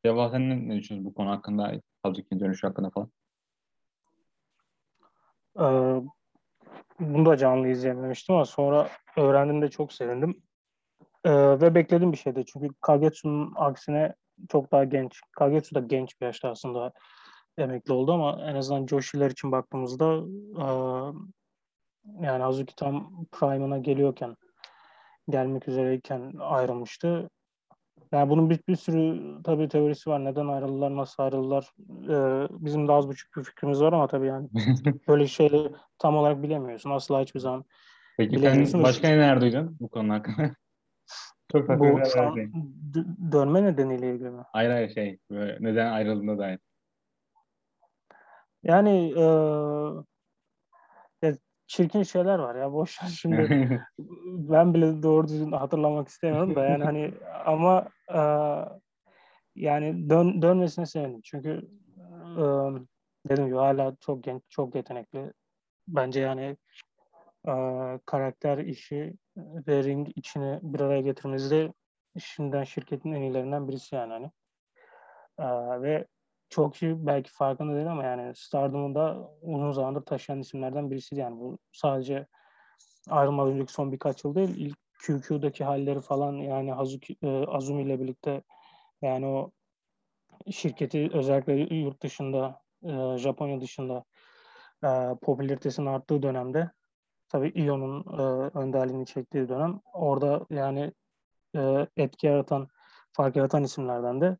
Deva 0.05 0.31
sen 0.31 0.51
ne, 0.51 0.77
düşünüyorsun 0.77 1.05
bu 1.05 1.15
konu 1.15 1.31
hakkında? 1.31 1.73
Hazuki'nin 2.03 2.41
dönüşü 2.41 2.67
hakkında 2.67 2.91
falan. 2.91 3.11
Ee, 5.59 6.03
bunu 7.01 7.27
da 7.27 7.37
canlı 7.37 7.69
izleyememiştim 7.69 8.35
ama 8.35 8.45
sonra 8.45 8.89
öğrendiğimde 9.17 9.71
çok 9.71 9.93
sevindim. 9.93 10.43
Ee, 11.25 11.61
ve 11.61 11.75
beklediğim 11.75 12.13
bir 12.13 12.19
şeydi. 12.19 12.45
Çünkü 12.47 12.69
Kagetsu'nun 12.81 13.53
aksine 13.57 14.15
çok 14.49 14.73
daha 14.73 14.85
genç. 14.85 15.21
Kagetsu 15.33 15.75
da 15.75 15.81
genç 15.81 16.21
bir 16.21 16.27
yaşta 16.27 16.51
aslında 16.51 16.93
emekli 17.59 17.93
oldu 17.93 18.13
ama 18.13 18.51
en 18.51 18.55
azından 18.55 18.87
Joshi'ler 18.87 19.31
için 19.31 19.53
baktığımızda 19.53 20.15
e, 20.63 20.67
yani 22.21 22.43
Hazuki 22.43 22.77
tam 22.77 23.25
prime'ına 23.33 23.79
geliyorken 23.79 24.37
gelmek 25.29 25.69
üzereyken 25.69 26.33
ayrılmıştı. 26.41 27.31
Yani 28.13 28.31
bunun 28.31 28.51
bir, 28.51 28.61
bir 28.69 28.77
sürü 28.77 29.43
tabii 29.43 29.69
teorisi 29.69 30.11
var. 30.11 30.25
Neden 30.25 30.47
ayrıldılar, 30.47 30.97
nasıl 30.97 31.23
ayrıldılar? 31.23 31.73
Ee, 32.09 32.49
bizim 32.51 32.89
de 32.89 32.93
az 32.93 33.09
buçuk 33.09 33.37
bir 33.37 33.43
fikrimiz 33.43 33.81
var 33.81 33.93
ama 33.93 34.07
tabii 34.07 34.27
yani 34.27 34.49
böyle 35.09 35.27
şeyleri 35.27 35.73
tam 35.99 36.17
olarak 36.17 36.43
bilemiyorsun. 36.43 36.91
Asla 36.91 37.21
hiçbir 37.21 37.41
zaman. 37.41 37.65
Peki 38.17 38.41
sen 38.41 38.83
başka 38.83 39.09
neler 39.09 39.41
duydun 39.41 39.77
bu 39.81 39.89
konu 39.89 40.13
hakkında? 40.13 40.51
çok 41.53 41.69
Bu 41.69 42.01
şey. 42.11 42.49
dönme 43.33 43.65
nedeniyle 43.65 44.15
ilgili 44.15 44.31
mi? 44.31 44.43
Hayır 44.53 44.71
hayır 44.71 44.91
şey 44.95 45.19
böyle 45.31 45.57
neden 45.61 45.93
ayrıldığına 45.93 46.39
dair. 46.39 46.59
Yani 48.63 49.13
e, 49.17 49.25
çirkin 51.66 52.02
şeyler 52.02 52.38
var 52.38 52.54
ya. 52.54 52.73
Boş 52.73 53.02
ver 53.02 53.08
şimdi. 53.08 53.82
ben 54.28 54.75
bile 54.75 55.02
doğru 55.02 55.28
düzgün 55.28 55.52
hatırlamak 55.52 56.08
istemiyorum 56.08 56.54
da 56.54 56.64
yani 56.64 56.85
hani 56.85 57.14
ama 57.44 57.88
e, 58.14 58.20
yani 59.54 60.11
dön, 60.11 60.42
dönmesine 60.42 60.87
sevindim. 60.87 61.20
Çünkü 61.25 61.68
e, 62.37 62.42
dediğim 63.28 63.49
gibi 63.49 63.58
hala 63.58 63.96
çok 64.00 64.25
genç, 64.25 64.42
çok 64.49 64.75
yetenekli. 64.75 65.32
Bence 65.88 66.20
yani 66.20 66.56
e, 67.49 67.52
karakter 68.06 68.58
işi 68.58 69.14
ve 69.37 69.85
ring 69.85 70.08
içini 70.16 70.58
bir 70.62 70.80
araya 70.80 71.00
getirmesi 71.00 71.73
şimdiden 72.18 72.64
şirketin 72.64 73.12
en 73.12 73.23
iyilerinden 73.23 73.68
birisi 73.68 73.94
yani 73.94 74.12
hani. 74.12 74.30
E, 75.38 75.46
ve 75.82 76.06
çok 76.49 76.73
kişi 76.73 77.07
belki 77.07 77.31
farkında 77.31 77.75
değil 77.75 77.91
ama 77.93 78.05
yani 78.05 78.33
Stardom'u 78.37 78.95
da 78.95 79.31
uzun 79.43 79.73
zamandır 79.73 80.00
taşıyan 80.00 80.41
isimlerden 80.41 80.91
birisiydi. 80.91 81.21
Yani 81.21 81.41
bu 81.41 81.59
sadece 81.73 82.26
ayrılmadan 83.11 83.53
önceki 83.53 83.73
son 83.73 83.93
birkaç 83.93 84.25
yıl 84.25 84.35
değil 84.35 84.57
ilk 84.57 84.79
QQ'daki 85.07 85.65
halleri 85.65 86.00
falan 86.00 86.33
yani 86.33 86.73
Hazuki, 86.73 87.17
e, 87.23 87.45
Azumi 87.47 87.83
ile 87.83 88.00
birlikte 88.00 88.43
yani 89.03 89.26
o 89.26 89.50
şirketi 90.50 91.11
özellikle 91.12 91.76
yurt 91.76 92.03
dışında 92.03 92.61
e, 92.83 93.19
Japonya 93.19 93.61
dışında 93.61 94.05
e, 94.85 94.88
popülaritesinin 95.23 95.87
arttığı 95.87 96.23
dönemde 96.23 96.71
tabii 97.29 97.53
Ion'un 97.55 98.05
önderliğini 98.55 99.07
çektiği 99.07 99.49
dönem 99.49 99.81
orada 99.93 100.47
yani 100.50 100.93
etki 101.97 102.26
yaratan 102.26 102.69
fark 103.12 103.37
yaratan 103.37 103.65
isimlerden 103.65 104.21
de 104.21 104.37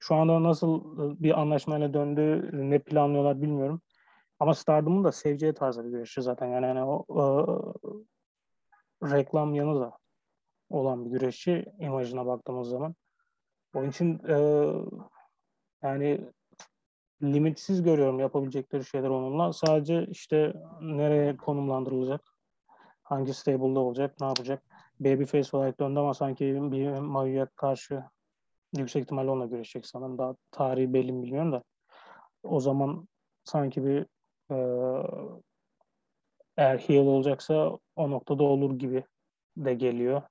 şu 0.00 0.14
anda 0.14 0.42
nasıl 0.42 0.82
bir 1.22 1.40
anlaşmayla 1.40 1.94
döndü 1.94 2.50
ne 2.52 2.78
planlıyorlar 2.78 3.42
bilmiyorum. 3.42 3.82
Ama 4.38 4.54
Stardom'un 4.54 5.04
da 5.04 5.12
seveceği 5.12 5.54
tarzda 5.54 5.84
bir 5.84 5.90
güreşçi 5.90 6.22
zaten. 6.22 6.46
Yani, 6.46 6.66
yani 6.66 6.82
o 6.84 7.04
e, 7.10 7.24
reklam 9.10 9.54
yanı 9.54 9.80
da 9.80 9.98
olan 10.70 11.04
bir 11.04 11.10
güreşçi 11.10 11.64
imajına 11.78 12.26
baktığımız 12.26 12.68
zaman. 12.68 12.94
Onun 13.74 13.88
için 13.88 14.20
e, 14.28 14.66
yani 15.82 16.30
limitsiz 17.22 17.82
görüyorum 17.82 18.20
yapabilecekleri 18.20 18.84
şeyler 18.84 19.08
onunla. 19.08 19.52
Sadece 19.52 20.06
işte 20.06 20.54
nereye 20.80 21.36
konumlandırılacak, 21.36 22.20
hangi 23.02 23.34
stable'da 23.34 23.80
olacak, 23.80 24.20
ne 24.20 24.26
yapacak. 24.26 24.62
Babyface 25.00 25.56
olarak 25.56 25.80
döndü 25.80 26.00
ama 26.00 26.14
sanki 26.14 26.44
bir 26.44 26.98
Mayu'ya 26.98 27.46
karşı 27.46 28.02
yüksek 28.76 29.02
ihtimalle 29.02 29.30
onunla 29.30 29.46
güreşecek 29.46 29.86
sanırım. 29.86 30.18
Daha 30.18 30.34
tarihi 30.50 30.92
belli 30.92 31.12
mi 31.12 31.22
bilmiyorum 31.22 31.52
da. 31.52 31.62
O 32.42 32.60
zaman 32.60 33.08
sanki 33.44 33.84
bir 33.84 34.06
e, 34.50 34.56
eğer 36.56 36.78
heel 36.78 37.06
olacaksa 37.06 37.78
o 37.96 38.10
noktada 38.10 38.42
olur 38.42 38.78
gibi 38.78 39.04
de 39.56 39.74
geliyor. 39.74 40.22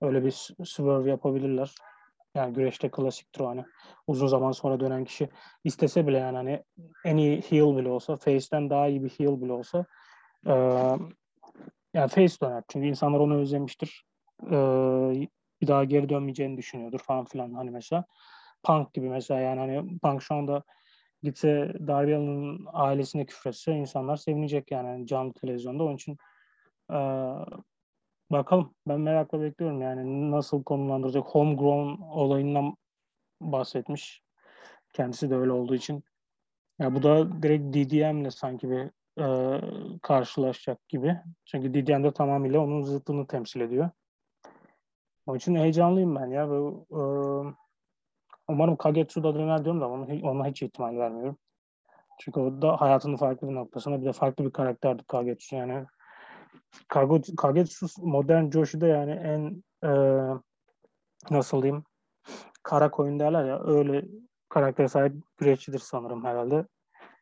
Öyle 0.00 0.24
bir 0.24 0.30
swerve 0.64 1.10
yapabilirler. 1.10 1.74
Yani 2.34 2.54
güreşte 2.54 2.90
klasiktir 2.90 3.40
o 3.40 3.48
hani. 3.48 3.64
Uzun 4.06 4.26
zaman 4.26 4.52
sonra 4.52 4.80
dönen 4.80 5.04
kişi 5.04 5.28
istese 5.64 6.06
bile 6.06 6.18
yani 6.18 6.36
hani 6.36 6.64
en 7.04 7.16
iyi 7.16 7.40
heel 7.40 7.76
bile 7.76 7.88
olsa, 7.88 8.16
face'ten 8.16 8.70
daha 8.70 8.88
iyi 8.88 9.04
bir 9.04 9.08
heel 9.08 9.40
bile 9.40 9.52
olsa 9.52 9.86
e, 10.46 10.52
yani 11.94 12.08
face 12.08 12.40
döner. 12.42 12.62
Çünkü 12.68 12.86
insanlar 12.86 13.20
onu 13.20 13.36
özlemiştir. 13.36 14.04
E, 14.50 14.56
bir 15.60 15.66
daha 15.66 15.84
geri 15.84 16.08
dönmeyeceğini 16.08 16.56
düşünüyordur 16.56 16.98
falan 16.98 17.24
filan 17.24 17.52
hani 17.52 17.70
mesela. 17.70 18.04
Punk 18.62 18.94
gibi 18.94 19.08
mesela 19.08 19.40
yani 19.40 19.60
hani 19.60 19.98
Punk 19.98 20.22
şu 20.22 20.34
anda 20.34 20.62
gitse 21.22 21.72
Darby 21.86 22.14
Allin'in 22.14 22.66
ailesine 22.72 23.26
küfretse 23.26 23.72
insanlar 23.72 24.16
sevinecek 24.16 24.70
yani 24.70 24.88
hani 24.88 25.06
canlı 25.06 25.32
televizyonda. 25.32 25.84
Onun 25.84 25.94
için 25.94 26.16
e, 26.92 26.98
bakalım. 28.30 28.74
Ben 28.88 29.00
merakla 29.00 29.40
bekliyorum 29.40 29.82
yani 29.82 30.30
nasıl 30.30 30.64
konumlandıracak. 30.64 31.26
Homegrown 31.26 32.02
olayından 32.02 32.76
bahsetmiş. 33.40 34.22
Kendisi 34.92 35.30
de 35.30 35.36
öyle 35.36 35.52
olduğu 35.52 35.74
için. 35.74 36.04
Ya 36.78 36.94
bu 36.94 37.02
da 37.02 37.42
direkt 37.42 37.64
DDM'le 37.76 38.30
sanki 38.30 38.70
bir 38.70 38.90
e, 39.22 39.60
karşılaşacak 40.02 40.88
gibi. 40.88 41.16
Çünkü 41.44 41.74
DDM 41.74 42.04
de 42.04 42.12
tamamıyla 42.12 42.60
onun 42.60 42.82
zıttını 42.82 43.26
temsil 43.26 43.60
ediyor. 43.60 43.90
Onun 45.26 45.36
için 45.36 45.54
heyecanlıyım 45.54 46.16
ben 46.16 46.26
ya. 46.26 46.48
Bu, 46.48 46.86
e, 46.90 47.00
Umarım 48.48 48.76
Kagetsu 48.76 49.22
da 49.22 49.34
döner 49.34 49.64
diyorum 49.64 49.80
da 49.80 49.88
ona, 49.88 50.30
ona 50.30 50.46
hiç 50.46 50.62
ihtimal 50.62 50.96
vermiyorum. 50.96 51.38
Çünkü 52.20 52.40
o 52.40 52.62
da 52.62 52.80
hayatının 52.80 53.16
farklı 53.16 53.48
bir 53.48 53.54
noktasına 53.54 54.00
bir 54.00 54.06
de 54.06 54.12
farklı 54.12 54.44
bir 54.44 54.50
karakterdi 54.50 55.02
Kagetsu 55.04 55.56
yani. 55.56 55.86
Kagetsu 57.36 57.86
modern 57.98 58.50
Joshi'de 58.50 58.86
yani 58.86 59.10
en 59.10 59.64
e, 59.88 59.90
nasıl 61.30 61.62
diyeyim 61.62 61.84
kara 62.62 62.90
koyun 62.90 63.20
derler 63.20 63.44
ya 63.44 63.64
öyle 63.64 64.04
karaktere 64.48 64.88
sahip 64.88 65.14
güreşçidir 65.36 65.78
sanırım 65.78 66.24
herhalde. 66.24 66.66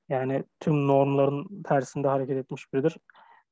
Yani 0.08 0.44
tüm 0.60 0.88
normların 0.88 1.62
tersinde 1.62 2.08
hareket 2.08 2.36
etmiş 2.36 2.72
biridir. 2.72 2.96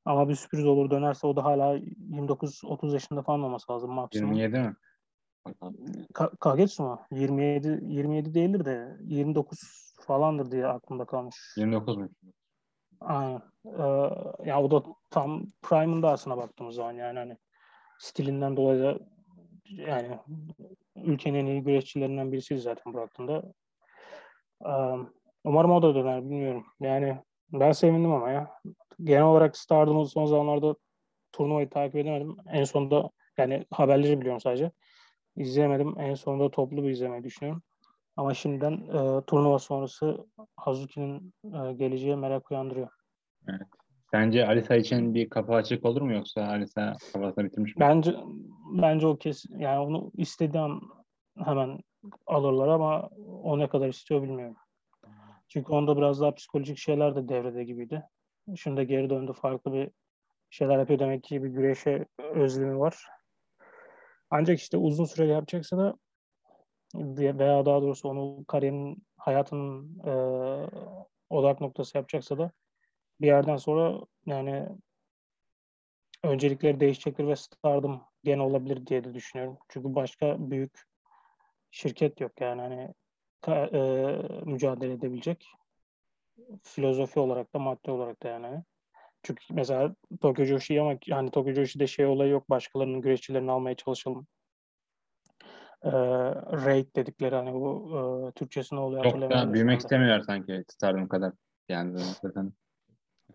Ama 0.05 0.29
bir 0.29 0.35
sürpriz 0.35 0.65
olur 0.65 0.89
dönerse 0.89 1.27
o 1.27 1.35
da 1.35 1.43
hala 1.43 1.77
29-30 1.77 2.93
yaşında 2.93 3.21
falan 3.21 3.43
olması 3.43 3.71
lazım 3.71 3.91
maksimum. 3.91 4.33
27 4.33 4.59
mi? 4.67 4.75
Ka- 6.13 6.37
Kagetsu 6.37 6.83
mu? 6.83 7.01
27 7.11 7.79
27 7.83 8.33
değildir 8.33 8.65
de 8.65 8.97
29 9.03 9.59
falandır 10.01 10.51
diye 10.51 10.67
aklımda 10.67 11.05
kalmış. 11.05 11.53
29 11.57 11.97
mu? 11.97 12.09
Aynen. 13.01 13.41
Ee, 13.65 13.81
ya 14.45 14.61
o 14.61 14.71
da 14.71 14.83
tam 15.09 15.45
prime'ında 15.61 16.09
aslına 16.11 16.37
baktığımız 16.37 16.75
zaman 16.75 16.91
yani 16.91 17.19
hani 17.19 17.37
stilinden 17.99 18.57
dolayı 18.57 18.83
da 18.83 18.99
yani 19.69 20.19
ülkenin 20.95 21.39
en 21.39 21.45
iyi 21.45 21.63
güreşçilerinden 21.63 22.31
birisiydi 22.31 22.61
zaten 22.61 22.93
bıraktığında. 22.93 23.43
Ee, 24.65 24.69
umarım 25.43 25.71
o 25.71 25.81
da 25.81 25.95
döner 25.95 26.21
bilmiyorum. 26.23 26.65
Yani 26.79 27.17
ben 27.53 27.71
sevindim 27.71 28.11
ama 28.11 28.29
ya. 28.29 28.51
Genel 29.03 29.23
olarak 29.23 29.57
Stardom'u 29.57 30.05
son 30.05 30.25
zamanlarda 30.25 30.75
turnuvayı 31.31 31.69
takip 31.69 31.95
edemedim. 31.95 32.37
En 32.51 32.63
sonunda 32.63 33.09
yani 33.37 33.65
haberleri 33.71 34.19
biliyorum 34.19 34.41
sadece. 34.41 34.71
İzleyemedim. 35.35 35.99
En 35.99 36.13
sonunda 36.13 36.51
toplu 36.51 36.83
bir 36.83 36.89
izlemeyi 36.89 37.23
düşünüyorum. 37.23 37.63
Ama 38.17 38.33
şimdiden 38.33 38.73
e, 38.73 39.21
turnuva 39.27 39.59
sonrası 39.59 40.27
Hazuki'nin 40.57 41.33
e, 41.43 41.73
geleceği 41.73 42.15
merak 42.15 42.51
uyandırıyor. 42.51 42.89
Evet. 43.49 43.67
Sence 44.11 44.47
Alisa 44.47 44.75
için 44.75 45.13
bir 45.13 45.29
kapı 45.29 45.53
açık 45.53 45.85
olur 45.85 46.01
mu 46.01 46.13
yoksa 46.13 46.47
Alisa 46.47 46.93
kafasını 47.13 47.45
bitirmiş 47.45 47.75
mi? 47.75 47.79
Bence 47.79 48.15
bence 48.73 49.07
o 49.07 49.17
kesin 49.17 49.59
yani 49.59 49.79
onu 49.79 50.11
istediği 50.17 50.59
an 50.59 50.81
hemen 51.37 51.79
alırlar 52.27 52.67
ama 52.67 53.09
o 53.43 53.59
ne 53.59 53.69
kadar 53.69 53.87
istiyor 53.87 54.23
bilmiyorum. 54.23 54.55
Çünkü 55.47 55.71
onda 55.71 55.97
biraz 55.97 56.21
daha 56.21 56.33
psikolojik 56.33 56.77
şeyler 56.77 57.15
de 57.15 57.29
devrede 57.29 57.63
gibiydi. 57.63 58.03
Şimdi 58.55 58.87
geri 58.87 59.09
döndü 59.09 59.33
farklı 59.33 59.73
bir 59.73 59.91
şeyler 60.49 60.79
yapıyor 60.79 60.99
demek 60.99 61.23
ki 61.23 61.43
bir 61.43 61.49
güreşe 61.49 62.05
özlemi 62.19 62.79
var. 62.79 63.07
Ancak 64.29 64.59
işte 64.59 64.77
uzun 64.77 65.05
süre 65.05 65.27
yapacaksa 65.27 65.77
da 65.77 65.97
veya 67.39 67.65
daha 67.65 67.81
doğrusu 67.81 68.09
onu 68.09 68.45
kariyerin 68.45 69.03
hayatının 69.17 69.99
e, 70.05 70.13
odak 71.29 71.61
noktası 71.61 71.97
yapacaksa 71.97 72.37
da 72.37 72.51
bir 73.21 73.27
yerden 73.27 73.57
sonra 73.57 73.99
yani 74.25 74.69
öncelikleri 76.23 76.79
değişecektir 76.79 77.27
ve 77.27 77.35
Stardom 77.35 78.01
gene 78.23 78.41
olabilir 78.41 78.87
diye 78.87 79.03
de 79.03 79.13
düşünüyorum. 79.13 79.57
Çünkü 79.69 79.95
başka 79.95 80.35
büyük 80.51 80.81
şirket 81.71 82.21
yok 82.21 82.31
yani 82.41 82.61
hani 82.61 82.93
e, 83.47 83.81
mücadele 84.45 84.93
edebilecek 84.93 85.47
filozofi 86.63 87.19
olarak 87.19 87.53
da 87.53 87.59
madde 87.59 87.91
olarak 87.91 88.23
da 88.23 88.27
yani. 88.27 88.63
Çünkü 89.23 89.53
mesela 89.53 89.95
Tokyo 90.21 90.45
Joshi 90.45 90.81
ama 90.81 90.97
hani 91.09 91.31
Tokyo 91.31 91.53
Joshi'de 91.53 91.87
şey 91.87 92.05
olayı 92.05 92.31
yok 92.31 92.49
başkalarının 92.49 93.01
güreşçilerini 93.01 93.51
almaya 93.51 93.75
çalışalım. 93.75 94.27
E, 95.83 95.91
raid 96.65 96.95
dedikleri 96.95 97.35
hani 97.35 97.53
bu 97.53 97.91
e, 97.97 98.31
Türkçesi 98.31 98.75
ne 98.75 98.79
oluyor 98.79 99.03
Çok 99.03 99.21
da 99.21 99.53
büyümek 99.53 99.79
istemiyorlar 99.79 100.21
sanki 100.21 100.63
Stardom 100.67 101.07
kadar. 101.07 101.33
Yani 101.69 101.99
zaten 102.21 102.53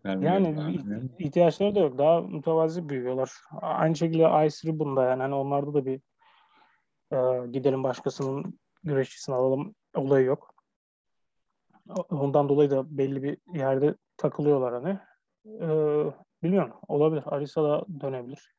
yani 0.04 0.78
ihtiyaçları 1.18 1.74
da 1.74 1.80
yok. 1.80 1.98
Daha 1.98 2.20
mütevazi 2.20 2.88
büyüyorlar. 2.88 3.32
Aynı 3.60 3.96
şekilde 3.96 4.46
Ice 4.46 4.78
bunda 4.78 5.04
yani 5.04 5.22
hani 5.22 5.34
onlarda 5.34 5.74
da 5.74 5.86
bir 5.86 6.00
e, 7.12 7.46
gidelim 7.50 7.84
başkasının 7.84 8.58
güreşçisini 8.82 9.34
alalım 9.34 9.74
olayı 9.94 10.26
yok. 10.26 10.54
Ondan 12.10 12.48
dolayı 12.48 12.70
da 12.70 12.98
belli 12.98 13.22
bir 13.22 13.38
yerde 13.58 13.94
takılıyorlar 14.16 14.74
hani. 14.74 14.98
E, 15.46 15.68
bilmiyorum. 16.42 16.72
Olabilir. 16.88 17.22
Arisa 17.26 17.64
da 17.64 17.84
dönebilir. 18.00 18.54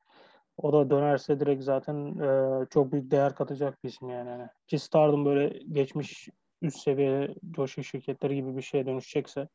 O 0.58 0.74
da 0.74 0.90
dönerse 0.90 1.40
direkt 1.40 1.64
zaten 1.64 2.20
e, 2.20 2.66
çok 2.70 2.92
büyük 2.92 3.12
değer 3.12 3.36
katacak 3.36 3.84
bir 3.84 3.90
isim 3.90 4.10
yani. 4.10 4.30
yani. 4.30 4.48
Ki 4.68 4.80
Stardom 4.80 5.26
böyle 5.26 5.60
geçmiş 5.72 6.30
üst 6.62 6.80
seviye 6.80 7.36
coşu 7.52 7.84
şirketleri 7.84 8.36
gibi 8.36 8.58
bir 8.58 8.62
şeye 8.62 8.86
dönüşecekse 8.86 9.48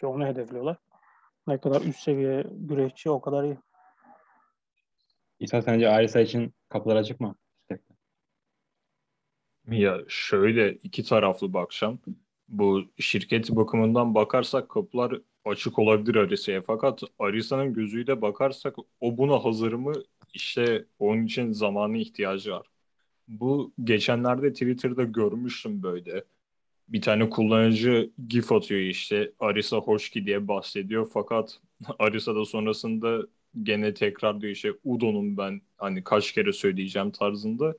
ki 0.00 0.06
onu 0.06 0.26
hedefliyorlar. 0.26 0.76
Ne 1.46 1.58
kadar 1.58 1.80
üst 1.80 2.00
seviye 2.00 2.44
güreşçi 2.50 3.10
o 3.10 3.20
kadar 3.20 3.44
iyi. 3.44 3.56
İsa 5.40 5.62
sence 5.62 5.88
Arisa 5.88 6.20
için 6.20 6.54
kapılar 6.68 6.96
açık 6.96 7.20
mı? 7.20 7.34
Ya 9.68 9.98
şöyle 10.08 10.72
iki 10.72 11.02
taraflı 11.04 11.52
bakacağım. 11.52 12.00
Bu 12.48 12.84
şirket 12.98 13.50
bakımından 13.50 14.14
bakarsak 14.14 14.68
kapılar 14.68 15.20
açık 15.44 15.78
olabilir 15.78 16.14
Arisa'ya. 16.14 16.62
Fakat 16.62 17.02
Arisa'nın 17.18 17.72
gözüyle 17.74 18.22
bakarsak 18.22 18.76
o 19.00 19.18
buna 19.18 19.44
hazır 19.44 19.72
mı? 19.72 19.92
İşte 20.34 20.84
onun 20.98 21.24
için 21.24 21.52
zamanı 21.52 21.98
ihtiyacı 21.98 22.52
var. 22.52 22.66
Bu 23.28 23.72
geçenlerde 23.84 24.52
Twitter'da 24.52 25.04
görmüştüm 25.04 25.82
böyle. 25.82 26.24
Bir 26.88 27.02
tane 27.02 27.30
kullanıcı 27.30 28.12
gif 28.28 28.52
atıyor 28.52 28.80
işte 28.80 29.32
Arisa 29.40 29.76
hoş 29.76 30.10
ki 30.10 30.26
diye 30.26 30.48
bahsediyor. 30.48 31.10
Fakat 31.14 31.60
Arisa 31.98 32.34
da 32.36 32.44
sonrasında 32.44 33.22
gene 33.62 33.94
tekrar 33.94 34.40
diyor 34.40 34.52
işte 34.52 34.72
Udo'nun 34.84 35.36
ben 35.36 35.60
hani 35.78 36.04
kaç 36.04 36.32
kere 36.32 36.52
söyleyeceğim 36.52 37.10
tarzında. 37.10 37.74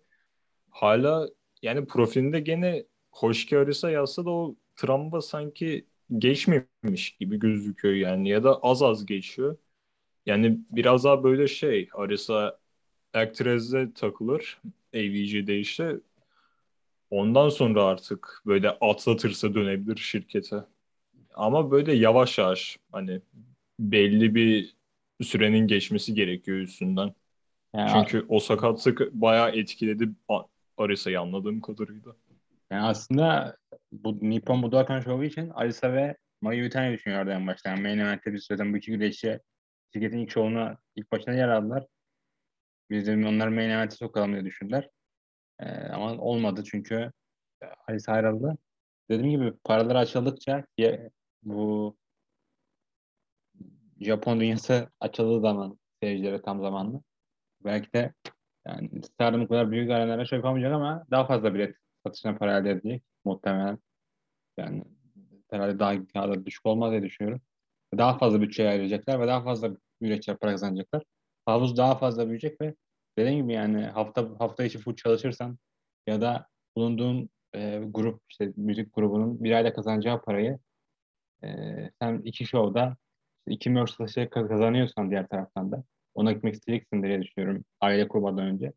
Hala 0.70 1.30
yani 1.62 1.88
profilinde 1.88 2.40
gene 2.40 2.86
Hoşki 3.20 3.58
Arisa 3.58 3.92
yazsa 3.92 4.26
da 4.26 4.30
o 4.30 4.56
travma 4.76 5.22
sanki 5.22 5.86
geçmemiş 6.18 7.12
gibi 7.20 7.40
gözüküyor 7.40 7.94
yani 7.94 8.30
ya 8.30 8.44
da 8.44 8.60
az 8.62 8.82
az 8.82 9.06
geçiyor. 9.06 9.58
Yani 10.26 10.60
biraz 10.72 11.04
daha 11.04 11.24
böyle 11.24 11.48
şey 11.48 11.90
Arisa 11.94 12.60
Actress'e 13.14 13.94
takılır 13.94 14.62
AVG'de 14.96 15.60
işte. 15.60 16.00
Ondan 17.10 17.50
sonra 17.50 17.84
artık 17.84 18.42
böyle 18.46 18.70
atlatırsa 18.70 19.54
dönebilir 19.54 19.98
şirkete. 19.98 20.56
Ama 21.34 21.72
böyle 21.72 21.94
yavaş 21.94 22.38
yavaş 22.38 22.78
hani 22.92 23.22
belli 23.80 24.36
bir 24.36 24.76
sürenin 25.22 25.68
geçmesi 25.68 26.14
gerekiyor 26.14 26.58
üstünden. 26.58 27.14
Yani 27.74 27.92
Çünkü 27.94 28.26
o 28.30 28.40
sakatlık 28.40 29.14
bayağı 29.14 29.52
etkiledi 29.52 30.10
Arisa'yı 30.78 31.20
anladığım 31.20 31.62
kadarıyla. 31.62 32.16
Yani 32.72 32.82
aslında 32.82 33.58
bu 33.92 34.30
Nippon 34.30 34.64
Budokan 34.64 35.00
Show'u 35.00 35.24
için 35.24 35.50
Arisa 35.50 35.94
ve 35.94 36.18
Mayu 36.42 36.68
Utani 36.68 36.94
düşünüyordu 36.94 37.30
en 37.30 37.48
başta. 37.48 37.70
Yani 37.70 37.82
main 37.82 37.98
event'te 37.98 38.34
bir 38.34 38.38
süreden 38.38 38.74
bu 38.74 38.78
iki 38.78 38.92
güreşçi 38.92 39.40
şirketin 39.94 40.18
ilk 40.18 40.32
şovuna 40.32 40.78
ilk 40.96 41.12
başına 41.12 41.34
yer 41.34 41.48
aldılar. 41.48 41.88
Biz 42.90 43.08
de 43.08 43.28
onları 43.28 43.52
main 43.52 43.70
event'e 43.70 43.96
sokalım 43.96 44.34
diye 44.34 44.46
düşündüler. 44.46 44.90
Ee, 45.60 45.66
ama 45.70 46.12
olmadı 46.12 46.64
çünkü 46.64 47.12
Arisa 47.88 48.12
ayrıldı. 48.12 48.58
Dediğim 49.10 49.32
gibi 49.32 49.58
paralar 49.64 49.96
açıldıkça 49.96 50.66
bu 51.44 51.98
Japon 54.02 54.40
dünyası 54.40 54.90
açıldığı 55.00 55.42
zaman 55.42 55.80
seyircilere 56.04 56.42
tam 56.42 56.62
zamanlı. 56.62 57.02
Belki 57.66 57.94
de 57.94 58.14
yani 58.68 59.04
Stardom 59.04 59.48
kadar 59.48 59.72
büyük 59.72 59.92
arenalara 59.92 60.26
şey 60.26 60.38
yapamayacak 60.38 60.74
ama 60.74 61.06
daha 61.12 61.28
fazla 61.28 61.54
bilet 61.54 61.76
satışına 62.06 62.38
para 62.38 62.58
elde 62.58 62.72
edecek 62.72 63.04
muhtemelen. 63.26 63.80
Yani 64.58 64.84
herhalde 65.52 65.80
daha, 65.80 65.94
daha 66.16 66.30
da 66.30 66.46
düşük 66.46 66.66
olmaz 66.66 66.92
diye 66.92 67.04
düşünüyorum. 67.04 67.42
Daha 67.98 68.18
fazla 68.18 68.42
bütçe 68.42 68.70
ayıracaklar 68.70 69.20
ve 69.20 69.28
daha 69.28 69.44
fazla 69.44 69.72
üreticiler 70.02 70.38
para 70.38 70.52
kazanacaklar. 70.52 71.04
Havuz 71.46 71.78
daha 71.78 71.96
fazla 71.96 72.26
büyüyecek 72.26 72.62
ve 72.62 72.76
dediğim 73.18 73.44
gibi 73.44 73.54
yani 73.54 73.86
hafta 73.86 74.30
hafta 74.40 74.64
içi 74.64 74.78
full 74.80 74.96
çalışırsan 74.96 75.58
ya 76.08 76.22
da 76.22 76.48
bulunduğun 76.76 77.30
e, 77.56 77.84
grup 77.88 78.22
işte 78.30 78.54
müzik 78.56 78.96
grubunun 78.96 79.44
bir 79.44 79.52
ayda 79.52 79.74
kazanacağı 79.74 80.22
parayı 80.22 80.60
e, 81.44 81.48
sen 82.02 82.22
iki 82.26 82.46
show'da 82.46 82.98
iki 83.48 83.70
merch 83.70 83.92
satışı 83.92 84.30
kazanıyorsan 84.30 85.12
diğer 85.12 85.28
taraftan 85.28 85.72
da 85.72 85.84
ona 86.16 86.32
gitmek 86.32 86.54
isteyeceksin 86.54 87.04
diye 87.04 87.22
düşünüyorum 87.22 87.66
aile 87.82 88.08
kurmadan 88.08 88.46
önce. 88.46 88.74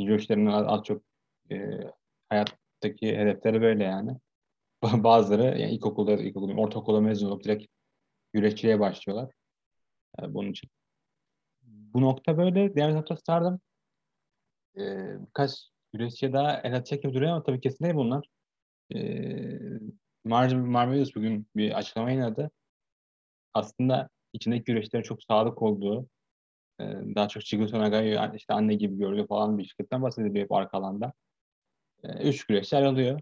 Josh'ların 0.00 0.46
az, 0.46 0.66
az 0.66 0.84
çok 0.84 1.02
e, 1.50 1.80
hayattaki 2.32 3.16
hedefleri 3.18 3.62
böyle 3.62 3.84
yani. 3.84 4.18
Bazıları 4.82 5.60
yani 5.60 5.72
ilkokulda, 5.74 6.12
ilkokul, 6.12 6.58
ortaokulda 6.58 7.00
mezun 7.00 7.28
olup 7.28 7.44
direkt 7.44 7.66
güreşçiliğe 8.32 8.80
başlıyorlar. 8.80 9.34
Yani 10.18 10.34
bunun 10.34 10.50
için. 10.50 10.70
Bu 11.62 12.00
nokta 12.00 12.38
böyle. 12.38 12.74
Diğer 12.74 12.90
tarafta 12.90 13.16
Stardom 13.16 13.60
e, 14.76 14.82
birkaç 15.20 15.50
güreşçiye 15.92 16.32
daha 16.32 16.60
el 16.60 16.76
atacak 16.76 17.02
gibi 17.02 17.14
duruyor 17.14 17.32
ama 17.32 17.42
tabii 17.42 17.60
kesin 17.60 17.84
değil 17.84 17.94
bunlar. 17.94 18.26
Ee, 18.94 19.58
Mar 20.24 20.90
bugün 21.14 21.46
bir 21.56 21.78
açıklama 21.78 22.10
yayınladı. 22.10 22.50
Aslında 23.54 24.08
içindeki 24.32 24.64
güreşlerin 24.64 25.02
çok 25.02 25.22
sağlık 25.22 25.62
olduğu, 25.62 26.08
e, 26.80 26.84
daha 27.14 27.28
çok 27.28 27.44
Chigusa 27.44 27.78
Naga'yı 27.78 28.20
işte 28.36 28.54
anne 28.54 28.74
gibi 28.74 28.98
gördüğü 28.98 29.26
falan 29.26 29.58
bir 29.58 29.64
şirketten 29.64 30.02
bahsediliyor 30.02 30.44
hep 30.44 30.52
arka 30.52 30.78
alanda. 30.78 31.12
E, 32.04 32.28
üç 32.28 32.44
güreşçi 32.46 32.76
ayrılıyor. 32.76 33.20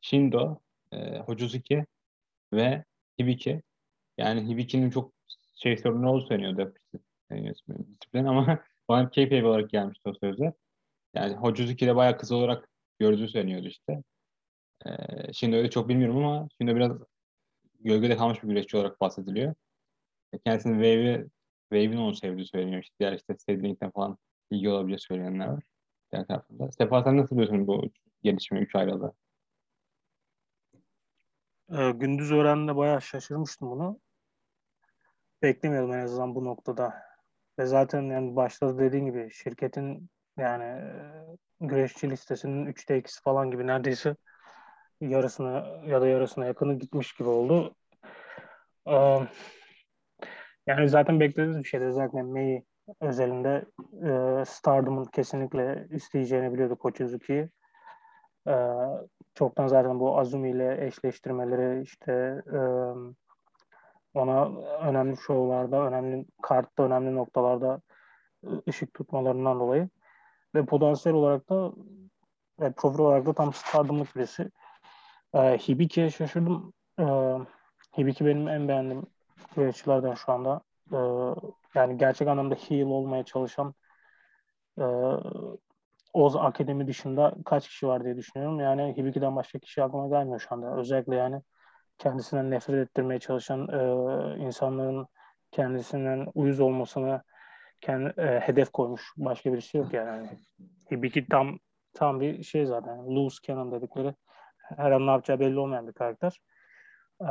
Shindo, 0.00 0.60
e, 0.92 1.18
Hojuzuki 1.18 1.86
ve 2.52 2.84
Hibiki. 3.20 3.62
Yani 4.18 4.48
Hibiki'nin 4.50 4.90
çok 4.90 5.12
şey 5.54 5.76
sorunu 5.76 6.10
olduğu 6.10 6.26
söyleniyordu 6.26 6.74
disiplin 7.30 8.24
ama 8.24 8.64
bana 8.88 9.10
keyif 9.10 9.44
olarak 9.44 9.70
gelmişti 9.70 10.08
o 10.08 10.14
sözler. 10.14 10.52
Yani 11.14 11.34
Hojuzuki 11.34 11.86
de 11.86 11.96
bayağı 11.96 12.18
kız 12.18 12.32
olarak 12.32 12.68
gördüğü 12.98 13.28
söyleniyordu 13.28 13.68
işte. 13.68 14.02
Ee, 14.86 15.32
şimdi 15.32 15.56
öyle 15.56 15.70
çok 15.70 15.88
bilmiyorum 15.88 16.16
ama 16.16 16.48
şimdi 16.58 16.76
biraz 16.76 16.92
gölgede 17.80 18.16
kalmış 18.16 18.42
bir 18.42 18.48
güreşçi 18.48 18.76
olarak 18.76 19.00
bahsediliyor. 19.00 19.54
E, 20.32 20.38
kendisinin 20.38 20.74
Wave'i 20.74 21.26
Wave'in 21.72 21.96
onu 21.96 22.14
sevdiği 22.14 22.46
söyleniyor. 22.46 22.82
İşte 22.82 22.94
diğer 23.00 23.12
işte 23.12 23.36
Cedric'ten 23.48 23.90
falan 23.90 24.18
ilgi 24.50 24.68
olabilecek 24.68 25.00
söyleyenler 25.06 25.46
var. 25.46 25.62
Diğer 26.14 26.26
tarafında. 26.26 26.72
Sefa 26.72 27.02
sen 27.02 27.16
nasıl 27.16 27.36
diyorsun 27.36 27.66
bu 27.66 27.90
gelişme 28.22 28.60
3 28.60 28.76
ayrılığı? 28.76 29.12
Ee, 31.72 31.90
gündüz 31.90 32.32
öğrendiğinde 32.32 32.76
bayağı 32.76 33.02
şaşırmıştım 33.02 33.70
bunu. 33.70 34.00
Beklemiyordum 35.42 35.94
en 35.94 35.98
azından 35.98 36.34
bu 36.34 36.44
noktada. 36.44 36.94
Ve 37.58 37.66
zaten 37.66 38.02
yani 38.02 38.36
başta 38.36 38.78
dediğin 38.78 39.06
gibi 39.06 39.30
şirketin 39.30 40.10
yani 40.38 40.64
e, 40.64 40.96
güreşçi 41.60 42.10
listesinin 42.10 42.66
üçte 42.66 42.98
ikisi 42.98 43.22
falan 43.22 43.50
gibi 43.50 43.66
neredeyse 43.66 44.16
yarısına 45.00 45.82
ya 45.86 46.00
da 46.00 46.06
yarısına 46.06 46.46
yakını 46.46 46.78
gitmiş 46.78 47.12
gibi 47.12 47.28
oldu. 47.28 47.74
Ee, 48.86 49.20
yani 50.66 50.88
zaten 50.88 51.20
beklediğimiz 51.20 51.58
bir 51.58 51.68
şeydi. 51.68 51.92
Zaten 51.92 52.26
May 52.26 52.62
özelinde 53.00 53.64
e, 54.02 54.44
Stardom'un 54.44 55.04
kesinlikle 55.04 55.88
isteyeceğini 55.90 56.52
biliyordu 56.52 56.76
Kochizuki'yi. 56.76 57.48
E, 58.48 58.54
çoktan 59.34 59.66
zaten 59.66 60.00
bu 60.00 60.18
Azumi 60.18 60.50
ile 60.50 60.86
eşleştirmeleri 60.86 61.82
işte 61.82 62.42
e, 62.52 62.58
ona 64.14 64.48
önemli 64.80 65.16
şovlarda, 65.16 65.86
önemli 65.86 66.26
kartta, 66.42 66.82
önemli 66.82 67.14
noktalarda 67.14 67.80
ışık 68.68 68.94
tutmalarından 68.94 69.60
dolayı 69.60 69.88
ve 70.54 70.64
potansiyel 70.64 71.16
olarak 71.16 71.48
da 71.48 71.72
ve 72.60 72.72
profil 72.72 72.98
olarak 72.98 73.26
da 73.26 73.32
tam 73.32 73.52
stardomluk 73.52 74.16
birisi. 74.16 74.50
E, 75.34 75.38
Hibiki'ye 75.38 76.10
şaşırdım. 76.10 76.72
E, 77.00 77.04
Hibiki 77.98 78.26
benim 78.26 78.48
en 78.48 78.68
beğendiğim 78.68 79.06
güreşçilerden 79.56 80.14
şu 80.14 80.32
anda. 80.32 80.60
E, 80.92 80.98
yani 81.74 81.98
gerçek 81.98 82.28
anlamda 82.28 82.54
heel 82.54 82.86
olmaya 82.86 83.24
çalışan 83.24 83.74
e, 84.78 84.84
Oz 86.12 86.36
Akademi 86.36 86.86
dışında 86.86 87.34
kaç 87.44 87.68
kişi 87.68 87.86
var 87.86 88.04
diye 88.04 88.16
düşünüyorum. 88.16 88.60
Yani 88.60 88.96
Hibiki'den 88.96 89.36
başka 89.36 89.58
kişi 89.58 89.82
aklıma 89.82 90.08
gelmiyor 90.08 90.40
şu 90.40 90.54
anda. 90.54 90.76
Özellikle 90.76 91.16
yani 91.16 91.42
kendisinden 91.98 92.50
nefret 92.50 92.88
ettirmeye 92.88 93.20
çalışan 93.20 93.68
e, 93.68 94.36
insanların 94.38 95.06
kendisinden 95.50 96.26
uyuz 96.34 96.60
olmasını 96.60 97.22
kendi, 97.80 98.20
e, 98.20 98.40
hedef 98.40 98.72
koymuş. 98.72 99.12
Başka 99.16 99.52
birisi 99.52 99.76
yok 99.76 99.92
yani. 99.92 100.28
Hibiki 100.92 101.28
tam 101.28 101.58
tam 101.94 102.20
bir 102.20 102.42
şey 102.42 102.66
zaten. 102.66 103.06
Loose 103.06 103.38
cannon 103.42 103.72
dedikleri 103.72 104.14
her 104.58 104.90
an 104.90 105.06
ne 105.06 105.10
yapacağı 105.10 105.40
belli 105.40 105.58
olmayan 105.58 105.88
bir 105.88 105.92
karakter. 105.92 106.40
Ee, 107.20 107.26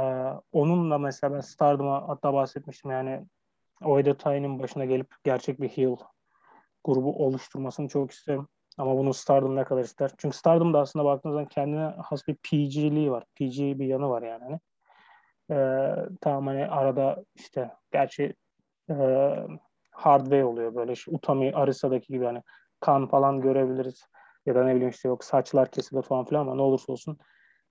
onunla 0.51 0.97
mesela 0.97 1.33
ben 1.33 1.39
Stardom'a 1.39 2.07
hatta 2.07 2.33
bahsetmiştim 2.33 2.91
yani 2.91 3.25
Oida 3.85 4.17
Tyne'in 4.17 4.59
başına 4.59 4.85
gelip 4.85 5.15
gerçek 5.23 5.61
bir 5.61 5.69
heel 5.69 5.95
grubu 6.83 7.25
oluşturmasını 7.25 7.87
çok 7.87 8.11
isterim. 8.11 8.47
Ama 8.77 8.97
bunu 8.97 9.13
Stardom 9.13 9.55
ne 9.55 9.63
kadar 9.63 9.83
ister? 9.83 10.11
Çünkü 10.17 10.37
Stardom'da 10.37 10.79
aslında 10.79 11.05
baktığınız 11.05 11.33
zaman 11.33 11.47
kendine 11.47 11.83
has 11.83 12.27
bir 12.27 12.35
PG'liği 12.35 13.11
var. 13.11 13.23
PG 13.35 13.59
bir 13.59 13.85
yanı 13.85 14.09
var 14.09 14.21
yani. 14.21 14.43
Hani. 14.43 14.59
Ee, 15.51 15.95
tamam 16.21 16.47
hani 16.47 16.67
arada 16.67 17.23
işte 17.35 17.71
gerçi 17.91 18.33
e, 18.89 18.95
hardware 19.91 20.45
oluyor 20.45 20.75
böyle 20.75 20.91
işte 20.91 21.11
Utami 21.11 21.55
Arisa'daki 21.55 22.13
gibi 22.13 22.25
hani 22.25 22.41
kan 22.79 23.07
falan 23.07 23.41
görebiliriz. 23.41 24.07
Ya 24.45 24.55
da 24.55 24.63
ne 24.63 24.75
bileyim 24.75 24.89
işte 24.89 25.07
yok 25.07 25.23
saçlar 25.23 25.71
kesiliyor 25.71 26.03
falan 26.03 26.25
filan 26.25 26.41
ama 26.41 26.55
ne 26.55 26.61
olursa 26.61 26.91
olsun 26.93 27.17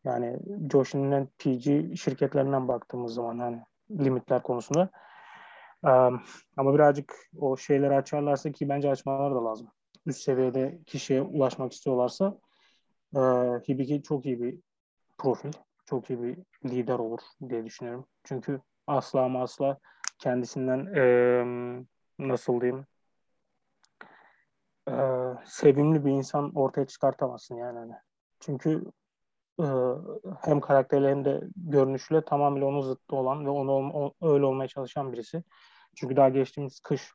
yani 0.04 0.38
Joshin'in 0.72 1.26
PG 1.38 1.96
şirketlerinden 1.96 2.68
baktığımız 2.68 3.14
zaman 3.14 3.38
hani 3.38 3.60
limitler 3.90 4.42
konusunda. 4.42 4.90
Ama 6.56 6.74
birazcık 6.74 7.14
o 7.38 7.56
şeyleri 7.56 7.94
açarlarsa 7.94 8.52
ki 8.52 8.68
bence 8.68 8.90
açmalar 8.90 9.34
da 9.34 9.44
lazım. 9.44 9.68
Üst 10.06 10.20
seviyede 10.22 10.78
kişiye 10.86 11.22
ulaşmak 11.22 11.72
istiyorlarsa 11.72 12.38
e, 13.16 13.20
Hibiki 13.68 14.02
çok 14.02 14.26
iyi 14.26 14.42
bir 14.42 14.58
profil. 15.18 15.52
Çok 15.86 16.10
iyi 16.10 16.22
bir 16.22 16.38
lider 16.64 16.98
olur 16.98 17.20
diye 17.48 17.64
düşünüyorum. 17.64 18.06
Çünkü 18.24 18.60
asla 18.86 19.20
ama 19.22 19.42
asla 19.42 19.78
kendisinden 20.18 20.94
e, 20.94 21.04
nasıl 22.18 22.60
diyeyim 22.60 22.86
e, 24.88 24.94
sevimli 25.44 26.04
bir 26.04 26.10
insan 26.10 26.52
ortaya 26.54 26.86
çıkartamazsın 26.86 27.56
yani. 27.56 27.78
Hani. 27.78 27.94
Çünkü 28.40 28.84
e, 29.60 29.66
hem 30.40 30.60
karakterle 30.60 31.10
hem 31.10 31.24
de 31.24 31.40
görünüşle 31.56 32.24
tamamıyla 32.24 32.66
onun 32.66 32.80
zıttı 32.80 33.16
olan 33.16 33.46
ve 33.46 33.50
onu 33.50 34.14
öyle 34.22 34.44
olmaya 34.44 34.68
çalışan 34.68 35.12
birisi. 35.12 35.42
Çünkü 35.96 36.16
daha 36.16 36.28
geçtiğimiz 36.28 36.80
kış 36.80 37.12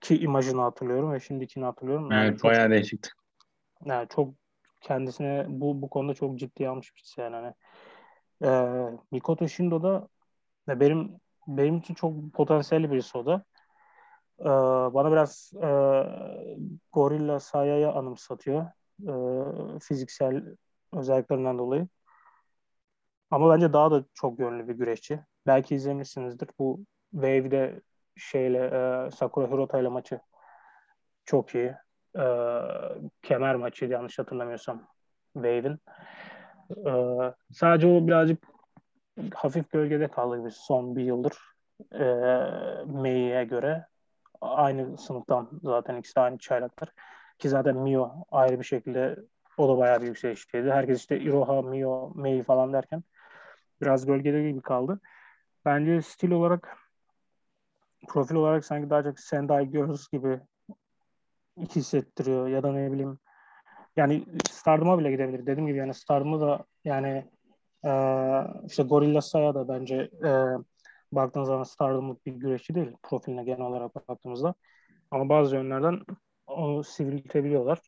ki 0.00 0.18
imajını 0.18 0.60
hatırlıyorum 0.60 1.12
ve 1.12 1.20
şimdikini 1.20 1.64
hatırlıyorum. 1.64 2.10
Yani 2.10 2.28
evet, 2.28 2.38
çok, 2.38 2.50
bayağı 2.50 2.70
değişikti. 2.70 3.10
Yani 3.84 4.08
çok 4.08 4.34
kendisine 4.80 5.46
bu 5.48 5.82
bu 5.82 5.90
konuda 5.90 6.14
çok 6.14 6.38
ciddi 6.38 6.68
almış 6.68 6.96
birisi 6.96 7.20
yani. 7.20 7.36
Hani, 7.36 7.54
e, 8.44 8.50
Mikoto 9.10 9.48
Shindo 9.48 9.82
da 9.82 10.08
benim 10.68 11.20
benim 11.46 11.78
için 11.78 11.94
çok 11.94 12.32
potansiyelli 12.32 12.90
birisi 12.90 13.18
o 13.18 13.26
da. 13.26 13.44
E, 14.40 14.48
bana 14.94 15.12
biraz 15.12 15.52
e, 15.62 15.68
Gorilla 16.92 17.40
Saya'ya 17.40 17.92
anımsatıyor. 17.92 18.66
E, 19.08 19.14
fiziksel 19.78 20.44
özelliklerinden 20.92 21.58
dolayı. 21.58 21.88
Ama 23.30 23.54
bence 23.54 23.72
daha 23.72 23.90
da 23.90 24.04
çok 24.14 24.38
yönlü 24.38 24.68
bir 24.68 24.74
güreşçi. 24.74 25.20
Belki 25.46 25.74
izlemişsinizdir. 25.74 26.48
Bu 26.58 26.84
Wave'de 27.12 27.80
şeyle 28.16 28.58
e, 28.58 29.10
Sakura 29.10 29.46
Hirota 29.46 29.80
ile 29.80 29.88
maçı 29.88 30.20
çok 31.24 31.54
iyi. 31.54 31.74
E, 32.18 32.24
kemer 33.22 33.56
maçı 33.56 33.84
yanlış 33.84 34.18
hatırlamıyorsam 34.18 34.86
Wave'in. 35.34 35.78
E, 36.86 36.92
sadece 37.52 37.86
o 37.86 38.06
birazcık 38.06 38.44
hafif 39.34 39.70
gölgede 39.70 40.08
kaldı 40.08 40.38
gibi 40.38 40.50
son 40.50 40.96
bir 40.96 41.04
yıldır 41.04 41.38
e, 41.92 42.04
May'e 42.86 43.44
göre. 43.44 43.86
Aynı 44.40 44.98
sınıftan 44.98 45.50
zaten 45.62 45.96
ikisi 45.96 46.16
de 46.16 46.20
aynı 46.20 46.38
çaylaklar. 46.38 46.88
Ki 47.38 47.48
zaten 47.48 47.76
Mio 47.76 48.10
ayrı 48.30 48.58
bir 48.58 48.64
şekilde 48.64 49.16
o 49.58 49.68
da 49.68 49.78
bayağı 49.78 50.02
bir 50.02 50.06
yükselişteydi. 50.06 50.70
Herkes 50.70 51.00
işte 51.00 51.20
Iroha, 51.20 51.62
Mio, 51.62 52.12
Mei 52.14 52.42
falan 52.42 52.72
derken 52.72 53.02
biraz 53.80 54.06
gölgede 54.06 54.50
gibi 54.50 54.62
kaldı. 54.62 55.00
Bence 55.64 56.02
stil 56.02 56.30
olarak 56.30 56.78
profil 58.08 58.34
olarak 58.34 58.64
sanki 58.64 58.90
daha 58.90 59.02
çok 59.02 59.20
Sendai 59.20 59.70
Girls 59.70 60.08
gibi 60.08 60.40
hissettiriyor 61.58 62.48
ya 62.48 62.62
da 62.62 62.72
ne 62.72 62.92
bileyim 62.92 63.18
yani 63.96 64.24
Stardom'a 64.50 64.98
bile 64.98 65.10
gidebilir. 65.10 65.46
Dediğim 65.46 65.66
gibi 65.66 65.78
yani 65.78 65.94
Stardom'u 65.94 66.40
da 66.40 66.64
yani 66.84 67.30
e, 67.84 67.90
işte 68.66 68.82
Gorilla 68.82 69.20
Saya 69.20 69.54
da 69.54 69.68
bence 69.68 70.10
e, 70.24 70.30
baktığınız 71.12 71.48
zaman 71.48 71.62
Stardom'luk 71.62 72.26
bir 72.26 72.32
güreşçi 72.32 72.74
değil 72.74 72.96
profiline 73.02 73.44
genel 73.44 73.60
olarak 73.60 74.08
baktığımızda. 74.08 74.54
Ama 75.10 75.28
bazı 75.28 75.56
yönlerden 75.56 76.00
onu 76.46 76.84
sivriltebiliyorlar. 76.84 77.78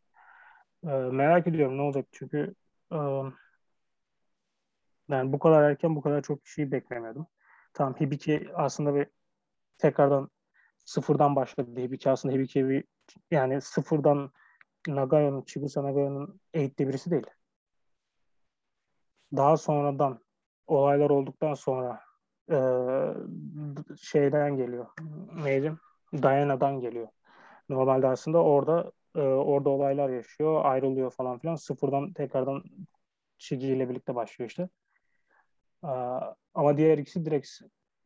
E, 0.85 0.89
merak 0.89 1.47
ediyorum 1.47 1.79
ne 1.79 1.83
olacak 1.83 2.07
çünkü 2.13 2.55
e, 2.93 2.97
yani 5.09 5.33
bu 5.33 5.39
kadar 5.39 5.63
erken 5.63 5.97
bu 5.97 6.03
kadar 6.03 6.23
çok 6.23 6.45
kişiyi 6.45 6.73
beklemiyordum. 6.73 7.27
Tamam 7.75 7.95
Hibiki 8.01 8.49
aslında 8.55 8.95
bir 8.95 9.07
tekrardan 9.79 10.31
sıfırdan 10.85 11.37
başladı 11.37 11.81
Hibiki 11.81 12.11
aslında 12.11 12.35
Hibiki 12.35 12.69
bir 12.69 12.85
yani 13.31 13.61
sıfırdan 13.61 14.31
Nagayo'nun, 14.89 15.43
Chibusa 15.43 15.83
Nagayo'nun 15.83 16.41
eğitti 16.55 16.89
birisi 16.89 17.11
değil. 17.11 17.27
Daha 19.37 19.57
sonradan 19.57 20.21
olaylar 20.67 21.11
olduktan 21.11 21.55
sonra 21.55 22.01
e, 22.51 22.59
şeyden 24.01 24.57
geliyor. 24.57 24.87
Neydi? 25.45 25.75
Diana'dan 26.13 26.81
geliyor. 26.81 27.09
Normalde 27.69 28.07
aslında 28.07 28.43
orada 28.43 28.93
e, 29.15 29.21
orada 29.21 29.71
olaylar 29.71 30.09
yaşıyor, 30.09 30.65
ayrılıyor 30.65 31.11
falan 31.11 31.39
filan. 31.39 31.55
Sıfırdan 31.55 32.13
tekrardan 32.13 32.63
Shiggy 33.39 33.73
ile 33.73 33.89
birlikte 33.89 34.15
başlıyor 34.15 34.51
işte. 34.51 34.69
E, 35.85 35.91
ama 36.55 36.77
diğer 36.77 36.99
ikisi 36.99 37.25
direkt 37.25 37.49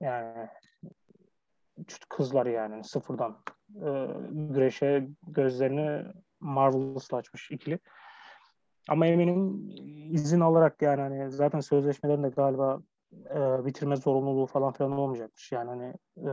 yani 0.00 0.48
kızlar 2.08 2.46
yani 2.46 2.84
sıfırdan 2.84 3.36
e, 3.74 4.06
güreşe 4.30 5.08
gözlerini 5.26 6.12
Marvelous'la 6.40 7.16
açmış 7.16 7.50
ikili. 7.50 7.78
Ama 8.88 9.06
eminim 9.06 9.70
izin 10.12 10.40
alarak 10.40 10.82
yani 10.82 11.00
hani 11.00 11.30
zaten 11.30 11.60
sözleşmelerinde 11.60 12.28
galiba 12.28 12.80
e, 13.12 13.66
bitirme 13.66 13.96
zorunluluğu 13.96 14.46
falan 14.46 14.72
filan 14.72 14.92
olmayacakmış. 14.92 15.52
Yani 15.52 15.68
hani 15.70 15.94
e, 16.16 16.30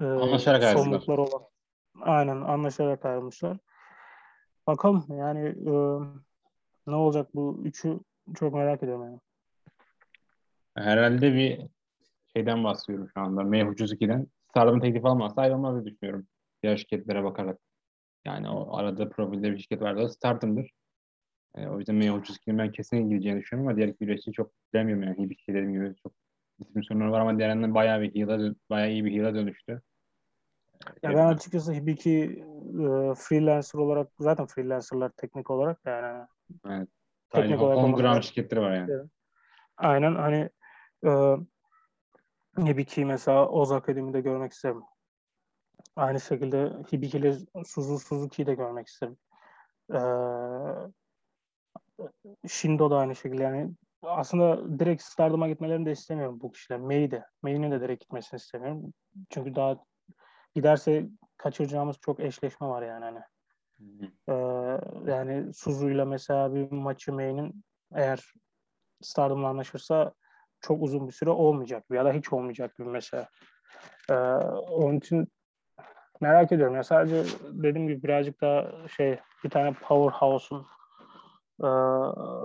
e, 0.00 0.04
anlaşarak 0.04 0.62
ayrılmışlar. 0.62 1.18
olan. 1.18 1.42
Aynen 2.00 2.36
anlaşarak 2.36 3.04
ayrılmışlar. 3.04 3.56
Bakalım 4.66 5.04
yani 5.10 5.46
e, 5.48 5.72
ne 6.86 6.94
olacak 6.94 7.34
bu 7.34 7.60
üçü 7.64 8.00
çok 8.34 8.54
merak 8.54 8.82
ediyorum 8.82 9.04
yani. 9.04 9.20
Herhalde 10.74 11.34
bir 11.34 11.68
şeyden 12.38 12.64
bahsediyorum 12.64 13.08
şu 13.14 13.20
anda. 13.20 13.44
May 13.44 13.60
302'den. 13.60 14.26
Stardom'un 14.50 14.80
teklif 14.80 15.04
almazsa 15.04 15.42
ayrılmaz 15.42 15.74
diye 15.74 15.94
düşünüyorum. 15.94 16.26
Diğer 16.62 16.76
şirketlere 16.76 17.24
bakarak. 17.24 17.58
Yani 18.24 18.48
o 18.48 18.76
arada 18.76 19.08
profilde 19.08 19.52
bir 19.52 19.58
şirket 19.58 19.82
vardı. 19.82 20.08
Stardom'dur. 20.08 20.68
Yani 21.56 21.70
o 21.70 21.78
yüzden 21.78 21.96
May 21.96 22.08
32'nin 22.08 22.58
ben 22.58 22.72
kesin 22.72 23.10
gireceğini 23.10 23.40
düşünüyorum 23.40 23.68
ama 23.68 23.76
diğer 23.76 23.88
iki 23.88 24.06
güreşçi 24.06 24.32
çok 24.32 24.50
bilemiyorum 24.74 25.02
yani. 25.02 25.18
Hibiki 25.18 25.48
dediğim 25.48 25.72
gibi 25.72 25.94
çok 26.02 26.12
isim 26.68 26.84
sorunları 26.84 27.12
var 27.12 27.20
ama 27.20 27.38
diğerinden 27.38 27.74
bayağı 27.74 28.00
bir 28.00 28.14
heal'a, 28.14 28.54
bayağı 28.70 28.90
iyi 28.90 29.04
bir 29.04 29.12
heal'a 29.12 29.34
dönüştü. 29.34 29.82
Ya 31.02 31.10
ben 31.10 31.26
açıkçası 31.26 31.72
Hibiki 31.72 32.44
e, 32.68 33.14
freelancer 33.14 33.78
olarak 33.78 34.08
zaten 34.18 34.46
freelancerlar 34.46 35.10
teknik 35.16 35.50
olarak 35.50 35.78
yani 35.86 36.26
evet. 36.66 36.88
Teknik 37.30 37.50
yani 37.50 37.62
olarak 37.62 37.82
homegrown 37.82 38.20
şirketleri 38.20 38.60
var 38.60 38.72
yani. 38.72 39.08
Aynen 39.76 40.14
hani 40.14 40.50
e, 41.06 41.10
Hibiki 42.66 43.04
mesela 43.04 43.48
Oz 43.48 43.72
Akademi'de 43.72 44.20
görmek 44.20 44.52
isterim. 44.52 44.82
Aynı 45.96 46.20
şekilde 46.20 46.72
Hibiki 46.92 47.18
ile 47.18 47.36
Suzu 47.66 47.98
Suzuki'yi 47.98 48.46
de 48.46 48.54
görmek 48.54 48.86
isterim. 48.86 49.16
Ee, 49.92 49.98
Shindo 52.48 52.90
da 52.90 52.98
aynı 52.98 53.16
şekilde 53.16 53.42
yani 53.42 53.70
aslında 54.02 54.78
direkt 54.78 55.02
Stardom'a 55.02 55.48
gitmelerini 55.48 55.86
de 55.86 55.92
istemiyorum 55.92 56.40
bu 56.40 56.52
kişiler. 56.52 56.80
May'i 56.80 57.10
de. 57.10 57.24
May'nin 57.42 57.70
de 57.70 57.80
direkt 57.80 58.00
gitmesini 58.00 58.38
istemiyorum. 58.38 58.92
Çünkü 59.30 59.54
daha 59.54 59.84
giderse 60.54 61.08
kaçıracağımız 61.36 61.96
çok 62.00 62.20
eşleşme 62.20 62.66
var 62.66 62.82
yani 62.82 63.04
hani. 63.04 63.20
Ee, 64.28 64.32
yani 65.10 65.54
Suzu'yla 65.54 66.04
mesela 66.04 66.54
bir 66.54 66.72
maçı 66.72 67.12
May'nin 67.12 67.64
eğer 67.94 68.34
Stardom'la 69.00 69.48
anlaşırsa 69.48 70.14
çok 70.60 70.82
uzun 70.82 71.08
bir 71.08 71.12
süre 71.12 71.30
olmayacak 71.30 71.84
ya 71.90 72.04
da 72.04 72.12
hiç 72.12 72.32
olmayacak 72.32 72.76
gibi 72.76 72.88
mesela. 72.88 73.28
Ee, 74.10 74.14
onun 74.14 74.98
için 74.98 75.28
merak 76.20 76.52
ediyorum 76.52 76.74
ya 76.74 76.84
sadece 76.84 77.24
dediğim 77.42 77.88
gibi 77.88 78.02
birazcık 78.02 78.40
daha 78.40 78.88
şey 78.88 79.18
bir 79.44 79.50
tane 79.50 79.72
powerhouse'un 79.72 80.66
e, 81.60 81.70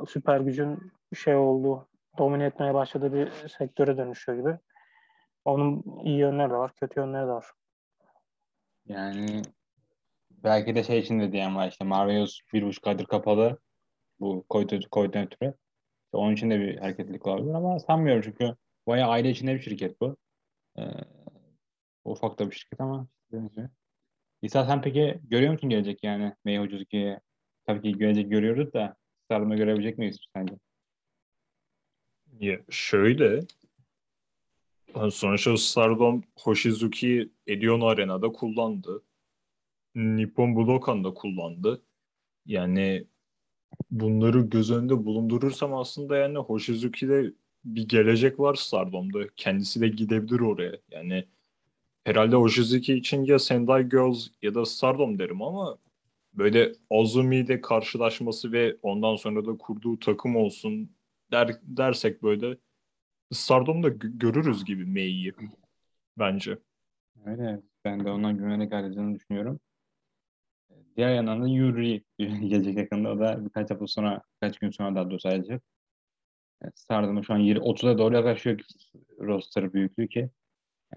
süper 0.08 0.40
gücün 0.40 0.92
şey 1.16 1.36
oldu 1.36 1.88
domine 2.18 2.46
etmeye 2.46 2.74
başladığı 2.74 3.14
bir 3.14 3.48
sektöre 3.48 3.98
dönüşüyor 3.98 4.38
gibi. 4.38 4.58
Onun 5.46 5.84
iyi 6.04 6.18
yönleri 6.18 6.50
de 6.50 6.56
var, 6.56 6.72
kötü 6.76 7.00
yönleri 7.00 7.28
de 7.28 7.32
var. 7.32 7.46
Yani 8.86 9.42
belki 10.32 10.76
de 10.76 10.84
şey 10.84 11.00
için 11.00 11.20
de 11.20 11.32
diyen 11.32 11.56
var 11.56 11.68
işte 11.68 11.86
Marvelous 11.86 12.40
bir 12.54 12.64
buçuk 12.64 12.88
aydır 12.88 13.06
kapalı 13.06 13.60
bu 14.20 14.46
Covid'den 14.92 15.28
ötürü. 16.14 16.22
Onun 16.22 16.34
için 16.34 16.50
de 16.50 16.60
bir 16.60 16.78
hareketlilik 16.78 17.28
olabilir 17.28 17.54
ama 17.54 17.80
sanmıyorum 17.80 18.22
çünkü 18.22 18.56
bayağı 18.88 19.10
aile 19.10 19.30
içinde 19.30 19.56
bir 19.56 19.62
şirket 19.62 20.02
bu. 20.02 20.18
Ee, 20.78 20.82
ufak 22.06 22.40
da 22.40 22.50
bir 22.50 22.56
şirket 22.56 22.82
ama 22.82 23.08
İsa 24.42 24.66
sen 24.66 24.82
peki 24.82 25.20
görüyor 25.24 25.54
musun 25.54 25.70
gelecek 25.70 26.04
yani 26.04 26.34
32'ye? 26.46 27.20
Tabii 27.66 27.82
ki 27.82 27.98
gelecek 27.98 28.32
görüyoruz 28.32 28.74
da 28.74 28.96
Stardom'da 29.26 29.56
görebilecek 29.56 29.98
miyiz 29.98 30.18
sence? 30.36 30.56
Ya 32.40 32.60
şöyle 32.70 33.40
sonuçta 35.12 35.58
Stardom 35.58 36.24
Hoshizuki 36.40 37.30
Edion 37.48 37.82
Arena'da 37.82 38.32
kullandı. 38.32 39.04
Nippon 39.96 40.56
Budokan'da 40.56 41.14
kullandı. 41.14 41.84
Yani 42.46 43.08
bunları 43.92 44.42
göz 44.42 44.72
önünde 44.72 45.06
bulundurursam 45.06 45.74
aslında 45.74 46.18
yani 46.18 46.38
Hoshizuki'de 46.38 47.34
bir 47.66 47.88
gelecek 47.88 48.40
var 48.40 48.56
Stardom'da. 48.56 49.20
Kendisi 49.36 49.82
de 49.82 49.88
gidebilir 49.88 50.40
oraya. 50.40 50.78
Yani 50.92 51.26
herhalde 52.04 52.36
Hoshizuki 52.36 52.94
için 52.94 53.24
ya 53.24 53.40
Sendai 53.40 53.90
Girls 53.90 54.28
ya 54.42 54.56
da 54.56 54.66
Stardom 54.66 55.20
derim 55.20 55.42
ama 55.42 55.78
böyle 56.34 56.74
Azumi 56.90 57.38
ile 57.38 57.62
karşılaşması 57.62 58.52
ve 58.52 58.78
ondan 58.82 59.16
sonra 59.16 59.46
da 59.46 59.58
kurduğu 59.58 60.00
takım 60.00 60.36
olsun 60.36 60.90
der, 61.32 61.56
dersek 61.64 62.24
böyle 62.24 62.58
Stardom'da 63.32 63.90
görürüz 63.90 64.66
gibi 64.66 64.86
May'i 64.86 65.34
bence. 66.18 66.58
Öyle. 67.26 67.62
Ben 67.86 68.06
de 68.06 68.12
ondan 68.12 68.38
güvenerek 68.38 68.74
ayrıldığını 68.74 69.16
düşünüyorum. 69.16 69.60
Diğer 70.98 71.16
yandan 71.16 71.44
da 71.44 71.48
Yuri 71.48 72.04
gelecek 72.18 72.78
yakında. 72.78 73.10
O 73.10 73.20
da 73.20 73.46
birkaç 73.46 73.72
hafta 73.72 73.88
sonra, 73.88 74.22
birkaç 74.36 74.60
gün 74.60 74.70
sonra 74.70 74.96
daha 74.96 75.10
doğrusu 75.10 75.30
ayrılacak. 75.30 75.64
Stardom'a 76.76 77.24
şu 77.24 77.34
an 77.34 77.40
30'a 77.42 77.98
doğru 77.98 78.16
yaklaşıyor 78.16 78.60
roster 79.20 79.74
büyüklüğü 79.74 80.08
ki 80.08 80.30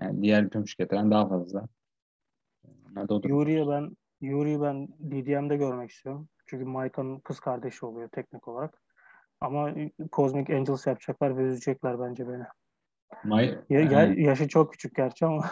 yani 0.00 0.22
diğer 0.22 0.48
tüm 0.48 0.68
şirketlerden 0.68 1.11
daha 1.11 1.28
fazla. 1.28 1.68
Yuri'ye 3.24 3.68
ben 3.68 3.96
Yuri'yi 4.20 4.62
ben 4.62 4.88
DDM'de 4.88 5.56
görmek 5.56 5.90
istiyorum. 5.90 6.28
Çünkü 6.46 6.64
Maika'nın 6.64 7.18
kız 7.20 7.40
kardeşi 7.40 7.87
oluyor 7.87 8.09
teknik 8.09 8.48
olarak. 8.48 8.82
Ama 9.40 9.74
Cosmic 10.12 10.56
Angels 10.56 10.87
yapacaklar 10.87 11.37
ve 11.37 11.42
üzecekler 11.42 12.00
bence 12.00 12.28
beni. 12.28 12.44
May, 13.24 13.59
ya, 13.70 13.80
yani, 13.80 14.22
yaşı 14.22 14.48
çok 14.48 14.72
küçük 14.72 14.96
gerçi 14.96 15.26
ama. 15.26 15.50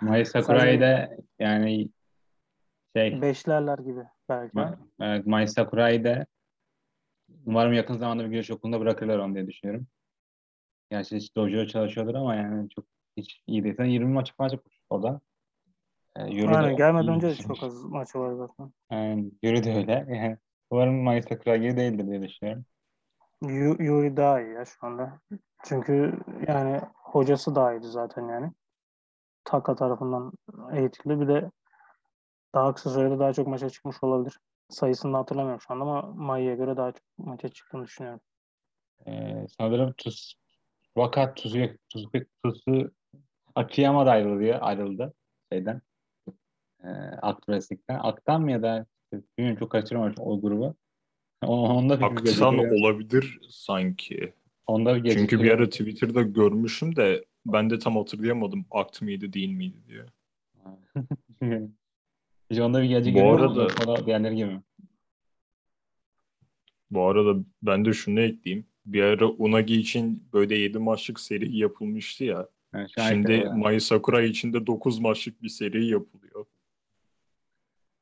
May 0.00 0.24
Sakura'yı 0.24 0.80
da 0.80 1.10
yani 1.38 1.88
şey. 2.96 3.22
Beşlerler 3.22 3.78
gibi 3.78 4.04
belki. 4.28 4.58
Evet, 5.00 5.26
May 5.26 5.46
Sakura'yı 5.46 6.04
da 6.04 6.26
umarım 7.46 7.72
yakın 7.72 7.96
zamanda 7.96 8.24
bir 8.24 8.28
güreş 8.28 8.50
okulunda 8.50 8.80
bırakırlar 8.80 9.18
onu 9.18 9.34
diye 9.34 9.46
düşünüyorum. 9.46 9.86
Gerçi 10.90 11.16
hiç 11.16 11.36
dojo'da 11.36 11.66
çalışıyordur 11.66 12.14
ama 12.14 12.34
yani 12.34 12.68
çok 12.70 12.84
hiç 13.16 13.42
iyi 13.46 13.64
değil. 13.64 13.74
Sen 13.76 13.84
20 13.84 14.12
maç 14.12 14.36
falan 14.36 14.48
çıkmış 14.48 14.80
orada. 14.90 15.20
Ee, 16.16 16.22
Euro 16.22 16.56
Aynen 16.56 16.76
gelmeden 16.76 17.08
önce 17.08 17.28
de 17.28 17.34
çok 17.34 17.62
az 17.62 17.84
maçı 17.84 18.18
var 18.18 18.32
zaten. 18.34 18.72
Yani, 18.90 19.30
Euro 19.42 19.64
da 19.64 19.70
öyle. 19.70 20.06
Yani, 20.08 20.38
umarım 20.70 21.02
Mayıs'ta 21.02 21.38
kral 21.38 21.60
gibi 21.60 21.76
değildir 21.76 22.06
diye 22.06 22.22
düşünüyorum. 22.22 22.64
Yuri 23.78 24.16
daha 24.16 24.40
iyi 24.40 24.54
ya 24.54 24.64
şu 24.64 24.86
anda. 24.86 25.20
Çünkü 25.64 26.18
yani 26.48 26.80
hocası 26.94 27.54
daha 27.54 27.74
iyiydi 27.74 27.86
zaten 27.86 28.28
yani. 28.28 28.52
Taka 29.44 29.76
tarafından 29.76 30.32
eğitildi. 30.72 31.20
Bir 31.20 31.28
de 31.28 31.50
daha 32.54 32.74
kısa 32.74 32.90
sürede 32.90 33.18
daha 33.18 33.32
çok 33.32 33.46
maça 33.46 33.70
çıkmış 33.70 33.96
olabilir. 34.02 34.40
Sayısını 34.68 35.12
da 35.12 35.18
hatırlamıyorum 35.18 35.60
şu 35.60 35.74
anda 35.74 35.84
ama 35.84 36.02
Mayı'ya 36.02 36.54
göre 36.54 36.76
daha 36.76 36.92
çok 36.92 37.02
maça 37.18 37.48
çıktığını 37.48 37.84
düşünüyorum. 37.84 38.20
Ee, 39.06 39.46
sanırım 39.58 39.94
Tuz, 39.96 40.34
Vakat 40.96 41.36
Tuzu, 41.36 41.58
Tuzu, 41.88 42.10
Tuzu 42.44 42.90
Akiyama 43.54 44.06
da 44.06 44.10
ayrıldı, 44.10 44.54
ayrıldı 44.54 45.14
şeyden. 45.52 45.80
E, 46.84 46.88
Akt 47.22 47.38
Wrestling'den. 47.38 47.98
Aktan 48.02 48.42
mı 48.42 48.52
ya 48.52 48.62
da 48.62 48.86
bilmiyorum 49.38 49.58
çok 49.60 49.70
kaçırmamış 49.70 50.16
o 50.18 50.40
grubu. 50.40 50.74
Onda 51.42 52.00
bir 52.00 52.04
Aksan 52.04 52.58
olabilir 52.58 53.40
sanki. 53.50 54.32
Onda 54.66 55.04
bir 55.04 55.14
Çünkü 55.14 55.42
bir 55.42 55.50
ara 55.50 55.68
Twitter'da 55.68 56.22
görmüşüm 56.22 56.96
de 56.96 57.24
ben 57.46 57.70
de 57.70 57.78
tam 57.78 57.96
hatırlayamadım 57.96 58.66
akt 58.70 59.02
mıydı 59.02 59.32
değil 59.32 59.52
miydi 59.52 59.78
diye. 59.88 60.06
Onda 62.60 62.82
bir 62.82 62.88
gelecek 62.88 63.14
Bu 63.14 63.32
arada 63.32 63.64
gibi. 64.30 64.60
Bu 66.90 67.06
arada 67.06 67.40
ben 67.62 67.84
de 67.84 67.92
şunu 67.92 68.20
ekleyeyim. 68.20 68.66
Bir 68.86 69.02
ara 69.02 69.28
Unagi 69.28 69.76
için 69.76 70.28
böyle 70.32 70.58
7 70.58 70.78
maçlık 70.78 71.20
seri 71.20 71.56
yapılmıştı 71.56 72.24
ya. 72.24 72.48
Evet, 72.74 72.90
Şimdi 73.08 73.50
Mai 73.56 73.80
Sakura 73.80 74.22
için 74.22 74.52
de 74.52 74.66
9 74.66 74.98
maçlık 74.98 75.42
bir 75.42 75.48
seri 75.48 75.86
yapılıyor. 75.86 76.46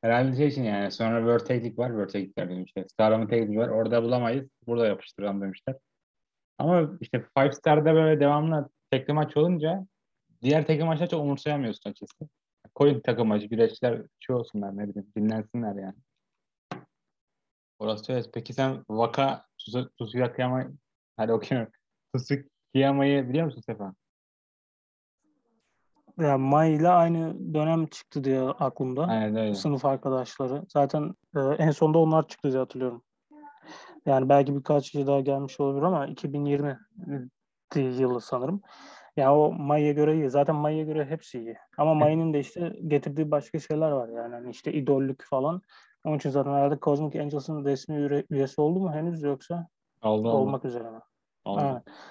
Herhalde 0.03 0.37
şey 0.37 0.47
için 0.47 0.63
yani 0.63 0.91
sonra 0.91 1.19
World 1.19 1.47
Tag 1.47 1.79
var. 1.79 1.89
World 1.89 2.15
League 2.15 2.57
demişler. 2.57 2.85
Stardom'un 2.89 3.27
Tag 3.27 3.57
var. 3.57 3.69
Orada 3.69 4.03
bulamayız. 4.03 4.49
Burada 4.67 4.87
yapıştıralım 4.87 5.41
demişler. 5.41 5.77
Ama 6.59 6.91
işte 7.01 7.25
Five 7.39 7.53
Star'da 7.53 7.95
böyle 7.95 8.21
devamlı 8.21 8.69
tekli 8.91 9.13
maç 9.13 9.37
olunca 9.37 9.87
diğer 10.43 10.67
tekli 10.67 10.85
maçlar 10.85 11.09
çok 11.09 11.21
umursayamıyorsun 11.21 11.91
açıkçası. 11.91 12.29
Koyun 12.83 13.01
takım 13.01 13.29
maçı 13.29 13.47
güreşçiler 13.47 14.03
şey 14.21 14.37
olsunlar 14.37 14.77
ne 14.77 14.89
bileyim 14.89 15.13
dinlensinler 15.17 15.75
yani. 15.75 15.95
Orası 17.79 18.13
öyle. 18.13 18.31
Peki 18.35 18.53
sen 18.53 18.85
Vaka 18.89 19.45
Tsukiyama 19.99 20.65
hadi 21.17 21.33
okuyorum. 21.33 21.69
Tsukiyama'yı 22.17 23.29
biliyor 23.29 23.47
musun 23.47 23.63
Sefa? 23.67 23.95
Ya 26.19 26.39
May 26.39 26.75
ile 26.75 26.89
aynı 26.89 27.55
dönem 27.55 27.87
çıktı 27.87 28.25
diye 28.25 28.41
aklımda. 28.41 29.03
Aynen 29.03 29.37
öyle. 29.37 29.55
Sınıf 29.55 29.85
arkadaşları. 29.85 30.65
Zaten 30.69 31.15
e, 31.37 31.41
en 31.41 31.71
sonunda 31.71 31.99
onlar 31.99 32.29
çıktı 32.29 32.51
diye 32.51 32.59
hatırlıyorum. 32.59 33.03
Yani 34.07 34.29
belki 34.29 34.57
birkaç 34.57 34.91
kişi 34.91 35.07
daha 35.07 35.21
gelmiş 35.21 35.61
olabilir 35.61 35.83
ama 35.83 36.07
2020 36.07 36.79
yılı 37.77 38.21
sanırım. 38.21 38.63
Yani 39.17 39.31
o 39.31 39.53
May'a 39.53 39.93
göre 39.93 40.15
iyi. 40.15 40.31
Zaten 40.31 40.55
May'a 40.57 40.83
göre 40.85 41.05
hepsi 41.05 41.39
iyi. 41.39 41.57
Ama 41.79 41.95
May'ın 41.95 42.35
de 42.35 42.41
işte 42.41 42.73
getirdiği 42.87 43.31
başka 43.31 43.59
şeyler 43.59 43.91
var 43.91 44.09
yani. 44.09 44.35
Hani 44.35 44.51
işte 44.51 44.73
idollük 44.73 45.25
falan. 45.25 45.63
Onun 46.05 46.17
için 46.17 46.31
zaten 46.31 46.53
herhalde 46.53 46.79
Cosmic 46.83 47.21
Angels'ın 47.23 47.65
resmi 47.65 47.97
üye- 47.97 48.27
üyesi 48.31 48.61
oldu 48.61 48.81
mu 48.81 48.93
henüz 48.93 49.23
yoksa 49.23 49.67
oldu. 50.03 50.29
olmak 50.29 50.65
üzere 50.65 50.91
mi? 50.91 51.01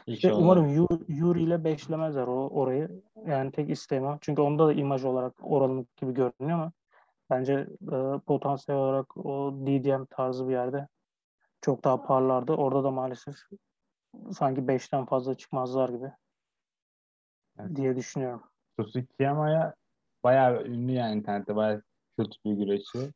İlk 0.08 0.16
İşte 0.16 0.34
umarım 0.34 0.68
Yu- 0.68 0.88
Yuri 1.08 1.44
ile 1.44 1.64
beşlemezler 1.64 2.28
o 2.28 2.50
orayı. 2.50 3.02
Yani 3.26 3.52
tek 3.52 3.70
isteğim 3.70 4.06
o. 4.06 4.18
Çünkü 4.22 4.42
onda 4.42 4.68
da 4.68 4.74
imaj 4.74 5.06
olarak 5.06 5.34
oranın 5.42 5.88
gibi 5.98 6.14
görünüyor 6.14 6.60
ama 6.60 6.72
bence 7.30 7.54
e, 7.92 8.20
potansiyel 8.28 8.82
olarak 8.82 9.18
o 9.18 9.54
DDM 9.66 10.06
tarzı 10.10 10.48
bir 10.48 10.54
yerde 10.54 10.88
çok 11.62 11.84
daha 11.84 12.04
parlardı. 12.04 12.54
Orada 12.54 12.84
da 12.84 12.92
maalesef 12.92 13.36
sanki 14.32 14.68
beşten 14.68 15.06
fazla 15.06 15.34
çıkmazlar 15.36 15.90
gibi 15.90 16.12
Evet. 17.60 17.76
diye 17.76 17.96
düşünüyorum. 17.96 18.44
Tsukiyama'ya 18.80 19.76
bayağı 20.24 20.64
ünlü 20.64 20.92
yani 20.92 21.16
internette 21.16 21.56
bayağı 21.56 21.82
kült 22.18 22.36
bir 22.46 22.54
güreşçi. 22.54 23.12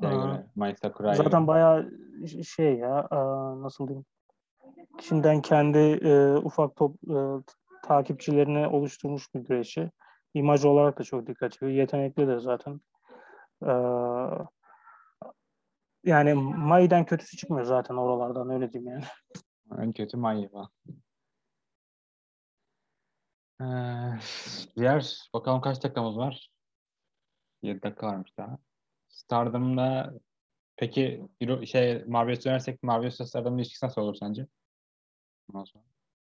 Şeye 0.00 0.16
göre, 0.16 0.76
Sakurai'ye 0.82 1.16
Zaten 1.16 1.40
göre. 1.40 1.46
bayağı 1.46 1.90
şey 2.44 2.76
ya 2.76 3.08
nasıl 3.62 3.88
diyeyim 3.88 4.04
şimdiden 5.00 5.42
kendi 5.42 5.78
e, 5.78 6.36
ufak 6.36 6.76
top 6.76 6.96
e, 7.10 7.16
takipçilerini 7.82 8.66
oluşturmuş 8.66 9.34
bir 9.34 9.40
güreşçi. 9.40 9.90
İmaj 10.34 10.64
olarak 10.64 10.98
da 10.98 11.04
çok 11.04 11.26
dikkat 11.26 11.52
çekiyor. 11.52 11.72
Yetenekli 11.72 12.28
de 12.28 12.38
zaten. 12.38 12.80
E, 13.62 13.72
yani 16.04 16.34
Mai'den 16.34 17.04
kötüsü 17.04 17.36
çıkmıyor 17.36 17.64
zaten 17.64 17.94
oralardan 17.94 18.50
öyle 18.50 18.72
diyeyim 18.72 18.92
yani. 18.92 19.04
En 19.82 19.92
kötü 19.92 20.16
Mai 20.16 20.48
falan. 20.48 20.68
Ee, 23.60 23.64
diğer 24.76 25.28
bakalım 25.34 25.60
kaç 25.60 25.82
dakikamız 25.84 26.16
var? 26.16 26.50
7 27.62 27.82
dakika 27.82 28.06
varmış 28.06 28.38
daha. 28.38 28.58
Stardom'da 29.08 30.14
peki 30.76 31.28
şey 31.66 32.04
Marvel'e 32.06 32.44
dönersek 32.44 32.82
Marvel'e 32.82 33.10
Stardom'da 33.10 33.60
ilişkisi 33.60 33.86
nasıl 33.86 34.02
olur 34.02 34.14
sence? 34.14 34.46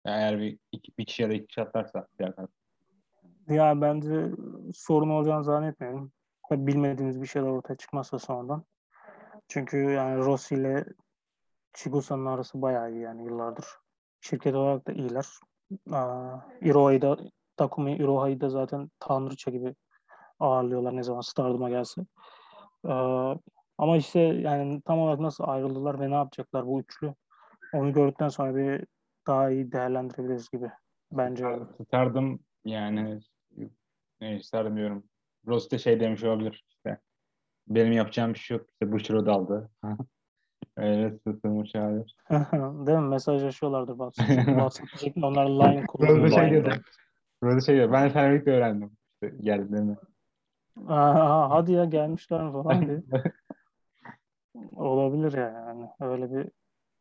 Eğer 0.05 0.39
bir, 0.39 0.59
iki, 0.71 0.91
bir 0.97 1.05
kişi 1.05 1.21
ya 1.21 1.29
da 1.29 1.33
iki 1.33 1.47
kişi 1.47 1.61
atlarsa 1.61 2.07
diğer 2.19 2.35
taraf. 2.35 2.49
Ya 3.47 3.81
bence 3.81 4.31
sorun 4.73 5.09
olacağını 5.09 5.43
zannetmiyorum. 5.43 6.11
Bilmediğimiz 6.51 7.21
bir 7.21 7.27
şeyler 7.27 7.47
ortaya 7.47 7.75
çıkmazsa 7.75 8.19
sonradan. 8.19 8.65
Çünkü 9.47 9.77
yani 9.77 10.17
Rossi 10.17 10.55
ile 10.55 10.85
Chigusa'nın 11.73 12.25
arası 12.25 12.61
bayağı 12.61 12.91
iyi 12.91 13.01
yani 13.01 13.25
yıllardır. 13.25 13.65
Şirket 14.21 14.55
olarak 14.55 14.87
da 14.87 14.91
iyiler. 14.91 15.25
Aa, 15.91 16.37
Iroha'yı 16.61 17.01
da 17.01 17.17
Takumi 17.57 17.95
Iroha'yı 17.95 18.41
da 18.41 18.49
zaten 18.49 18.89
tanrıça 18.99 19.51
gibi 19.51 19.75
ağırlıyorlar 20.39 20.95
ne 20.95 21.03
zaman 21.03 21.21
Stardom'a 21.21 21.69
gelse. 21.69 22.01
Aa, 22.83 23.35
ama 23.77 23.97
işte 23.97 24.19
yani 24.19 24.81
tam 24.81 24.99
olarak 24.99 25.19
nasıl 25.19 25.43
ayrıldılar 25.47 25.99
ve 25.99 26.09
ne 26.09 26.15
yapacaklar 26.15 26.67
bu 26.67 26.79
üçlü 26.79 27.13
onu 27.73 27.93
gördükten 27.93 28.29
sonra 28.29 28.55
bir 28.55 28.85
daha 29.27 29.49
iyi 29.49 29.71
değerlendirebiliriz 29.71 30.49
gibi 30.49 30.71
bence. 31.11 31.59
Stardom 31.87 32.39
yani 32.65 33.21
ne 34.21 34.43
Stardom 34.43 34.77
diyorum. 34.77 35.03
De 35.71 35.77
şey 35.77 35.99
demiş 35.99 36.23
olabilir 36.23 36.65
işte. 36.69 36.99
Benim 37.67 37.91
yapacağım 37.91 38.33
bir 38.33 38.39
şey 38.39 38.57
yok. 38.57 38.67
İşte 38.69 38.91
Bushro 38.91 39.25
daldı. 39.25 39.69
Öyle 40.77 41.17
sıkılmış 41.27 41.75
olabilir. 41.75 42.15
Değil 42.87 42.97
mi? 42.97 43.07
Mesajlaşıyorlardır 43.07 43.93
WhatsApp. 44.15 44.99
Şeklinde 44.99 45.25
onlar 45.25 45.45
line 45.45 45.85
kullanıyor. 45.85 46.31
da 46.31 46.35
şey 46.35 46.51
dedi. 46.51 46.81
Ross 47.43 47.55
da 47.55 47.61
şey 47.61 47.77
dedi. 47.77 47.91
Ben 47.91 48.09
birlikte 48.31 48.51
öğrendim. 48.51 48.91
İşte 49.13 49.37
geldiğini. 49.41 49.95
Aa, 50.87 51.49
hadi 51.49 51.71
ya 51.71 51.85
gelmişler 51.85 52.43
mi 52.43 52.51
falan 52.51 52.87
diye. 52.87 53.03
Olabilir 54.75 55.33
ya 55.37 55.49
yani. 55.49 55.89
Öyle 55.99 56.31
bir 56.33 56.49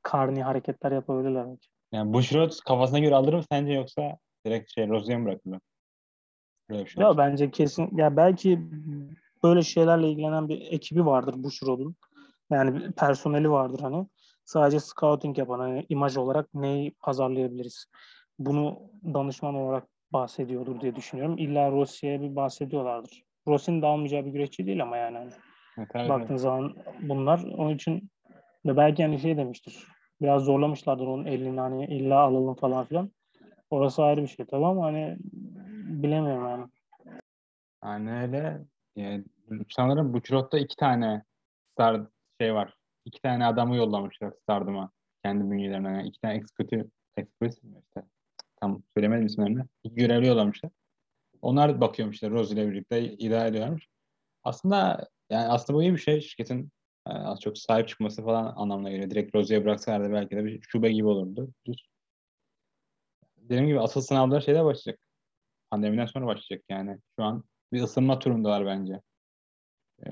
karni 0.03 0.43
hareketler 0.43 0.93
yapabilirler 0.93 1.47
belki. 1.49 1.69
Yani 1.93 2.13
Bushro 2.13 2.49
kafasına 2.67 2.99
göre 2.99 3.15
alır 3.15 3.33
mı 3.35 3.43
sence 3.53 3.73
yoksa 3.73 4.19
direkt 4.47 4.71
şey 4.71 4.89
Rose'ye 4.89 5.19
mi 5.19 5.25
bırakılır? 5.25 5.61
Böyle 6.71 6.85
bir 6.85 6.91
şey. 6.91 7.03
Ya 7.03 7.17
bence 7.19 7.51
kesin 7.51 7.97
ya 7.97 8.17
belki 8.17 8.61
böyle 9.43 9.63
şeylerle 9.63 10.09
ilgilenen 10.09 10.49
bir 10.49 10.61
ekibi 10.73 11.07
vardır 11.07 11.35
Bushiroad'un. 11.43 11.97
Yani 12.51 12.93
personeli 12.93 13.51
vardır 13.51 13.81
hani. 13.81 14.07
Sadece 14.45 14.81
scouting 14.81 15.39
yapan 15.39 15.59
hani 15.59 15.87
imaj 15.89 16.17
olarak 16.17 16.55
neyi 16.55 16.95
pazarlayabiliriz? 17.01 17.87
Bunu 18.39 18.81
danışman 19.15 19.55
olarak 19.55 19.85
bahsediyordur 20.13 20.81
diye 20.81 20.97
düşünüyorum. 20.97 21.39
İlla 21.39 21.71
Rossi'ye 21.71 22.21
bir 22.21 22.37
bahsediyorlardır. 22.37 23.23
Rossi'nin 23.49 23.83
de 23.83 23.87
almayacağı 23.87 24.25
bir 24.25 24.31
güreşçi 24.31 24.67
değil 24.67 24.83
ama 24.83 24.97
yani. 24.97 25.19
hani. 25.19 25.31
Evet, 25.79 25.89
evet, 25.95 26.09
baktığın 26.09 26.37
zaman 26.37 26.77
bunlar 27.01 27.45
onun 27.45 27.75
için 27.75 28.11
ve 28.67 28.77
belki 28.77 29.03
hani 29.03 29.19
şey 29.19 29.37
demiştir. 29.37 29.87
Biraz 30.23 30.43
zorlamışlardır 30.43 31.07
onun 31.07 31.25
elini 31.25 31.61
hani 31.61 31.85
illa 31.85 32.21
alalım 32.21 32.55
falan 32.55 32.85
filan. 32.85 33.11
Orası 33.71 34.03
ayrı 34.03 34.23
bir 34.23 34.27
şey 34.27 34.47
tabii 34.47 34.67
ama 34.67 34.85
hani 34.85 35.17
bilemiyorum 36.03 36.49
yani. 36.49 36.65
Aynen 37.83 38.23
öyle. 38.23 38.65
Yani, 38.97 39.25
sanırım 39.71 40.15
Buchrott'ta 40.15 40.59
iki 40.59 40.77
tane 40.77 41.23
star 41.73 42.01
şey 42.41 42.55
var. 42.55 42.75
İki 43.05 43.23
tane 43.23 43.47
adamı 43.47 43.77
yollamışlar 43.77 44.33
Stardom'a. 44.43 44.91
Kendi 45.25 45.51
bünyelerine. 45.51 45.89
Yani 45.89 46.09
iki 46.09 46.21
tane 46.21 46.35
executive, 46.35 46.87
executive 47.17 47.69
mi 47.69 47.83
işte. 47.87 48.09
Tam 48.61 48.83
söylemedim 48.97 49.27
isimlerini. 49.27 49.65
İki 49.85 49.95
görevli 49.95 50.27
yollamışlar. 50.27 50.71
Onlar 51.43 51.81
bakıyormuşlar 51.81 52.31
Rose 52.31 52.55
ile 52.55 52.71
birlikte 52.71 53.05
idare 53.05 53.49
ediyorlarmış. 53.49 53.89
Aslında 54.45 55.09
yani 55.31 55.49
aslında 55.49 55.77
bu 55.79 55.83
iyi 55.83 55.93
bir 55.93 55.99
şey. 55.99 56.21
Şirketin 56.21 56.71
e, 57.07 57.11
az 57.11 57.41
çok 57.41 57.59
sahip 57.59 57.89
çıkması 57.89 58.25
falan 58.25 58.55
anlamına 58.57 58.91
geliyor. 58.91 59.11
Direkt 59.11 59.35
Rose'ye 59.35 59.65
bıraksalardı 59.65 60.13
belki 60.13 60.37
de 60.37 60.45
bir 60.45 60.63
şube 60.63 60.93
gibi 60.93 61.07
olurdu. 61.07 61.53
Düz. 61.67 61.89
Dediğim 63.37 63.67
gibi 63.67 63.81
asıl 63.81 64.01
sınavlar 64.01 64.41
şeyde 64.41 64.65
başlayacak. 64.65 65.01
Pandemiden 65.71 66.07
sonra 66.07 66.27
başlayacak 66.27 66.65
yani. 66.69 66.99
Şu 67.19 67.25
an 67.25 67.45
bir 67.73 67.83
ısınma 67.83 68.19
turundalar 68.19 68.67
bence. 68.67 69.01
Ee, 70.07 70.11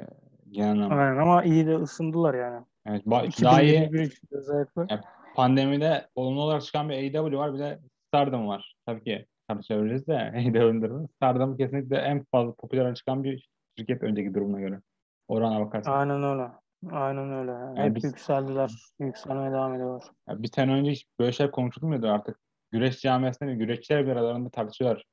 genel 0.52 0.70
anlamda. 0.72 0.94
Aynen 0.94 1.16
ama 1.18 1.42
iyi 1.44 1.66
de 1.66 1.76
ısındılar 1.76 2.34
yani. 2.34 2.64
Evet, 2.86 3.06
ba- 3.06 3.44
daha 3.44 3.62
iyi 3.62 3.72
2021 3.72 4.00
için 4.06 4.28
özellikle. 4.30 5.00
pandemide 5.36 6.08
olumlu 6.14 6.42
olarak 6.42 6.62
çıkan 6.62 6.88
bir 6.88 6.94
AEW 6.94 7.36
var 7.38 7.54
bir 7.54 7.58
de 7.58 7.78
Stardom 8.08 8.48
var. 8.48 8.74
Tabii 8.86 9.04
ki 9.04 9.26
tartışabiliriz 9.48 10.06
de 10.06 10.16
AEW'nin 10.34 10.82
durumu. 10.82 11.08
Stardom 11.16 11.56
kesinlikle 11.56 11.96
en 11.96 12.24
fazla 12.32 12.54
popüler 12.54 12.94
çıkan 12.94 13.24
bir 13.24 13.48
şirket 13.78 14.02
önceki 14.02 14.34
durumuna 14.34 14.60
göre. 14.60 14.80
Orana 15.28 15.60
bakarsan. 15.60 15.92
Aynen 15.98 16.22
öyle. 16.22 16.48
Aynen 16.92 17.32
öyle. 17.32 17.50
Yani 17.50 17.78
Hep 17.80 17.96
biz- 17.96 18.04
yükseldiler. 18.04 18.72
Yükselmeye 19.00 19.50
devam 19.52 19.74
ediyorlar. 19.74 20.02
Ya 20.28 20.42
bir 20.42 20.48
sene 20.48 20.72
önce 20.72 20.90
hiç 20.90 21.06
böyle 21.18 21.32
şeyler 21.32 21.50
konuşulmuyordu 21.50 22.08
artık. 22.10 22.38
Güreş 22.70 23.00
camiasında 23.00 23.48
bir 23.48 23.54
güreşçiler 23.54 24.06
bir 24.06 24.10
aralarında 24.12 24.50
tartışıyorlar. 24.50 25.04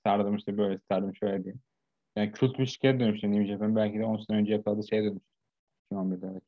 Stardom 0.00 0.36
işte 0.36 0.58
böyle, 0.58 0.78
Stardom 0.78 1.14
şöyle 1.16 1.44
diye. 1.44 1.54
Yani 2.16 2.32
kült 2.32 2.58
bir 2.58 2.66
şirket 2.66 3.00
dönüştü 3.00 3.32
New 3.32 3.46
Japan. 3.46 3.76
Belki 3.76 3.98
de 3.98 4.04
10 4.04 4.16
sene 4.16 4.36
önce 4.36 4.52
yakaladığı 4.52 4.88
şeye 4.88 5.02
dönüştü. 5.04 5.28
2011'de. 5.92 6.26
evet. 6.30 6.42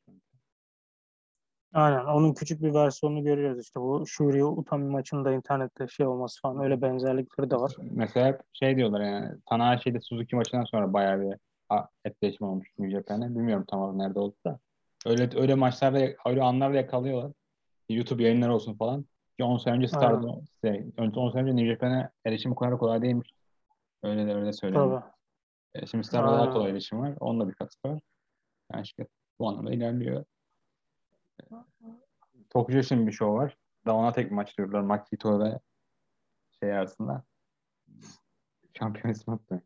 Aynen. 1.73 2.05
Onun 2.05 2.33
küçük 2.33 2.61
bir 2.61 2.73
versiyonunu 2.73 3.23
görüyoruz 3.23 3.61
işte. 3.61 3.79
Bu 3.79 4.07
Shuri 4.07 4.45
Utami 4.45 4.89
maçında 4.89 5.33
internette 5.33 5.87
şey 5.87 6.07
olması 6.07 6.41
falan 6.41 6.63
öyle 6.63 6.81
benzerlikleri 6.81 7.49
de 7.49 7.55
var. 7.55 7.75
Mesela 7.91 8.39
şey 8.53 8.75
diyorlar 8.75 9.01
yani 9.01 9.31
Tanahashi 9.45 9.89
ile 9.89 10.01
Suzuki 10.01 10.35
maçından 10.35 10.63
sonra 10.63 10.93
bayağı 10.93 11.21
bir 11.21 11.35
etkileşim 12.05 12.47
olmuş 12.47 12.67
New 12.79 12.97
Japan'e. 12.97 13.29
Bilmiyorum 13.29 13.65
tam 13.67 13.81
olarak 13.81 13.95
nerede 13.95 14.19
oldu 14.19 14.35
da. 14.45 14.59
Öyle 15.05 15.29
öyle 15.35 15.55
maçlarda 15.55 15.99
öyle 16.25 16.43
anlarda 16.43 16.77
yakalıyorlar. 16.77 17.31
YouTube 17.89 18.23
yayınları 18.23 18.53
olsun 18.53 18.73
falan. 18.73 19.05
Ki 19.37 19.43
10 19.43 19.57
sene 19.57 19.73
önce 19.73 19.87
Stardom, 19.87 20.41
şey, 20.65 20.85
10 20.97 21.31
sene 21.31 21.41
önce 21.41 21.55
New 21.55 21.73
Japan'e 21.73 22.09
erişim 22.25 22.51
o 22.51 22.55
kadar 22.55 22.77
kolay 22.77 23.01
değilmiş. 23.01 23.31
Öyle 24.03 24.27
de 24.27 24.35
öyle 24.35 24.53
söyleniyor. 24.53 25.01
Tabii. 25.01 25.16
E, 25.81 25.85
Şimdi 25.85 26.03
Star'da 26.07 26.31
daha 26.31 26.53
kolay 26.53 26.71
erişim 26.71 26.99
var. 27.01 27.13
Onunla 27.19 27.47
bir 27.49 27.53
katkısı 27.53 27.87
var. 27.87 28.01
Yani 28.73 28.87
şirket 28.87 29.09
bu 29.39 29.47
anlamda 29.49 29.71
ilerliyor. 29.73 30.25
Tokyo 32.49 32.83
şimdi 32.83 33.07
bir 33.07 33.11
show 33.11 33.37
var. 33.43 33.57
Daha 33.85 33.95
ona 33.95 34.11
tek 34.13 34.25
bir 34.25 34.35
maç 34.35 34.57
diyorlar. 34.57 34.81
Makito 34.81 35.39
ve 35.39 35.59
şey 36.59 36.73
arasında. 36.73 37.23
Şampiyon 38.79 39.13
ismi 39.13 39.31
unuttum. 39.33 39.61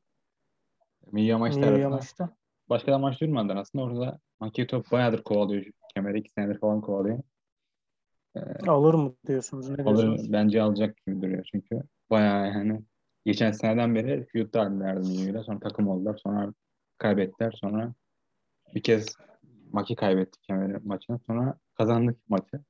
Milli 1.11 1.35
Milli 1.35 1.65
arasında. 1.65 1.89
maçta. 1.89 2.29
Başka 2.69 2.91
da 2.91 2.97
maç 2.97 3.21
durmadan 3.21 3.57
aslında 3.57 3.83
orada 3.85 4.19
Makito 4.39 4.83
bayağıdır 4.91 5.23
kovalıyor. 5.23 5.65
Kemeri 5.93 6.19
iki 6.19 6.31
senedir 6.31 6.59
falan 6.59 6.81
kovalıyor. 6.81 7.19
Alır 8.67 8.93
mı 8.93 9.15
diyorsunuz? 9.27 9.69
Ne 9.69 9.73
Alır, 9.83 9.83
diyorsunuz? 9.83 10.31
bence 10.33 10.61
alacak 10.61 10.97
gibi 10.97 11.21
duruyor 11.21 11.47
çünkü 11.51 11.81
bayağı 12.09 12.47
yani 12.47 12.81
geçen 13.25 13.51
seneden 13.51 13.95
beri 13.95 14.25
feud'da 14.25 14.61
hallerdi 14.61 15.07
Miyo'yla. 15.07 15.43
Sonra 15.43 15.59
takım 15.59 15.87
oldular. 15.87 16.17
Sonra 16.23 16.53
kaybettiler. 16.97 17.51
Sonra 17.51 17.93
bir 18.75 18.83
kez 18.83 19.15
Maki 19.71 19.95
kaybetti 19.95 20.41
kemeri 20.41 20.77
maçını. 20.83 21.19
Sonra 21.27 21.57
kazandık 21.77 22.29
maçı. 22.29 22.63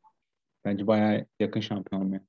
Bence 0.66 0.88
bayağı 0.88 1.26
yakın 1.40 1.60
şampiyon 1.60 2.02
olmaya. 2.02 2.22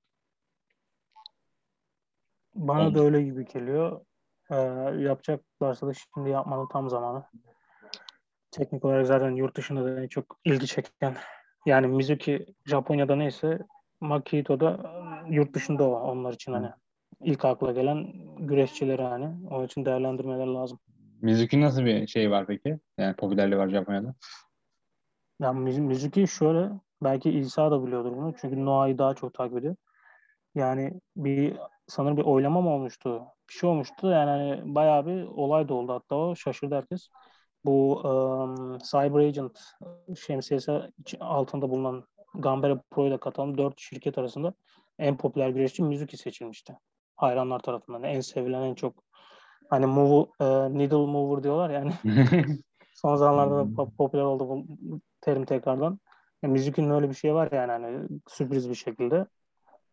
Bana 2.55 2.87
Oldu. 2.89 2.99
da 2.99 3.03
öyle 3.03 3.23
gibi 3.23 3.45
geliyor. 3.45 4.05
Ee, 4.51 4.57
yapacaklarsa 4.99 5.87
da 5.87 5.93
şimdi 6.14 6.31
yapmanın 6.31 6.68
tam 6.68 6.91
zamanı. 6.91 7.25
Teknik 8.51 8.85
olarak 8.85 9.07
zaten 9.07 9.31
yurt 9.31 9.57
dışında 9.57 9.85
da 9.85 10.03
en 10.03 10.09
çok 10.09 10.39
ilgi 10.45 10.66
çeken 10.66 11.16
yani 11.66 11.87
Mizuki 11.87 12.47
Japonya'da 12.66 13.16
neyse 13.16 13.59
Makito 14.01 14.61
da 14.61 14.93
yurt 15.31 15.55
dışında 15.55 15.85
o 15.85 16.01
onlar 16.01 16.33
için 16.33 16.53
hani 16.53 16.70
ilk 17.20 17.44
akla 17.44 17.72
gelen 17.72 18.12
güreşçileri 18.38 19.02
hani 19.02 19.28
onun 19.50 19.66
için 19.66 19.84
değerlendirmeler 19.84 20.46
lazım. 20.46 20.78
Mizuki 21.22 21.60
nasıl 21.60 21.84
bir 21.84 22.06
şey 22.06 22.30
var 22.30 22.46
peki? 22.46 22.78
Yani 22.98 23.16
popülerliği 23.16 23.58
var 23.60 23.68
Japonya'da. 23.68 24.14
Yani 25.40 25.60
Miz- 25.60 25.78
Mizuki 25.78 26.28
şöyle 26.28 26.70
belki 27.02 27.30
İsa 27.30 27.70
da 27.70 27.86
biliyordur 27.86 28.12
bunu 28.16 28.34
çünkü 28.40 28.64
Noah'yı 28.64 28.98
daha 28.98 29.14
çok 29.14 29.34
takip 29.34 29.58
ediyor. 29.58 29.76
Yani 30.54 31.00
bir 31.16 31.56
sanırım 31.88 32.16
bir 32.16 32.22
oylama 32.22 32.60
mı 32.60 32.70
olmuştu? 32.70 33.22
Bir 33.48 33.54
şey 33.54 33.70
olmuştu 33.70 34.10
yani 34.10 34.30
hani 34.30 34.74
bayağı 34.74 35.06
bir 35.06 35.24
olay 35.24 35.68
da 35.68 35.74
oldu 35.74 35.92
hatta 35.92 36.16
o 36.16 36.36
şaşırdı 36.36 36.74
herkes. 36.74 37.08
Bu 37.64 38.00
um, 38.00 38.78
Cyber 38.78 39.20
Agent 39.20 39.60
şemsiyesi 40.26 40.72
altında 41.20 41.70
bulunan 41.70 42.04
Gambara 42.34 42.80
Pro'ya 42.90 43.10
da 43.12 43.20
katılan 43.20 43.58
dört 43.58 43.80
şirket 43.80 44.18
arasında 44.18 44.54
en 44.98 45.16
popüler 45.16 45.48
güreşçi 45.50 45.82
Mizuki 45.82 46.16
seçilmişti. 46.16 46.78
Hayranlar 47.23 47.59
tarafından. 47.61 48.03
En 48.03 48.20
sevilen 48.20 48.62
en 48.62 48.75
çok 48.75 48.95
hani 49.70 49.87
move, 49.87 50.27
e, 50.41 50.45
needle 50.79 50.97
mover 50.97 51.43
diyorlar 51.43 51.70
yani. 51.70 51.93
Son 52.95 53.16
zamanlarda 53.16 53.57
da 53.59 53.62
Hmm. 53.62 53.75
pop- 53.75 53.97
popüler 53.97 54.23
oldu 54.23 54.49
bu 54.49 54.66
terim 55.20 55.45
tekrardan. 55.45 55.99
Ya, 56.43 56.49
Mizuki'nin 56.49 56.91
öyle 56.91 57.09
bir 57.11 57.14
şey 57.14 57.35
var 57.35 57.49
yani 57.53 57.73
hani 57.73 58.09
sürpriz 58.29 58.70
bir 58.70 58.75
şekilde. 58.75 59.27